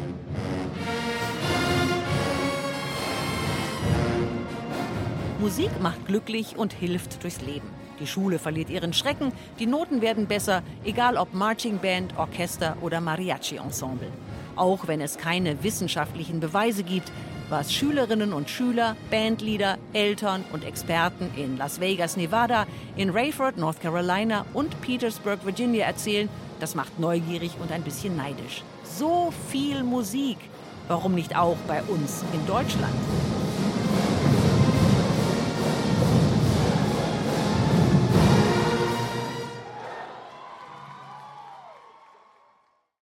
Musik 5.39 5.71
macht 5.81 6.05
glücklich 6.05 6.57
und 6.57 6.73
hilft 6.73 7.23
durchs 7.23 7.41
Leben. 7.41 7.67
Die 7.99 8.07
Schule 8.07 8.39
verliert 8.39 8.69
ihren 8.69 8.93
Schrecken, 8.93 9.31
die 9.59 9.65
Noten 9.65 10.01
werden 10.01 10.27
besser, 10.27 10.63
egal 10.83 11.15
ob 11.15 11.33
Marching 11.33 11.79
Band, 11.79 12.17
Orchester 12.17 12.75
oder 12.81 12.99
Mariachi-Ensemble. 12.99 14.11
Auch 14.55 14.87
wenn 14.87 15.01
es 15.01 15.17
keine 15.17 15.63
wissenschaftlichen 15.63 16.39
Beweise 16.39 16.83
gibt, 16.83 17.11
was 17.49 17.73
Schülerinnen 17.73 18.33
und 18.33 18.49
Schüler, 18.49 18.95
Bandleader, 19.11 19.77
Eltern 19.93 20.43
und 20.51 20.63
Experten 20.63 21.29
in 21.35 21.57
Las 21.57 21.79
Vegas, 21.79 22.17
Nevada, 22.17 22.65
in 22.95 23.09
Rayford, 23.09 23.57
North 23.57 23.81
Carolina 23.81 24.45
und 24.53 24.79
Petersburg, 24.81 25.45
Virginia 25.45 25.85
erzählen, 25.85 26.29
das 26.59 26.75
macht 26.75 26.99
neugierig 26.99 27.51
und 27.61 27.71
ein 27.71 27.83
bisschen 27.83 28.15
neidisch. 28.15 28.63
So 28.83 29.33
viel 29.49 29.83
Musik. 29.83 30.37
Warum 30.87 31.15
nicht 31.15 31.35
auch 31.35 31.57
bei 31.67 31.81
uns 31.83 32.23
in 32.33 32.45
Deutschland? 32.45 32.93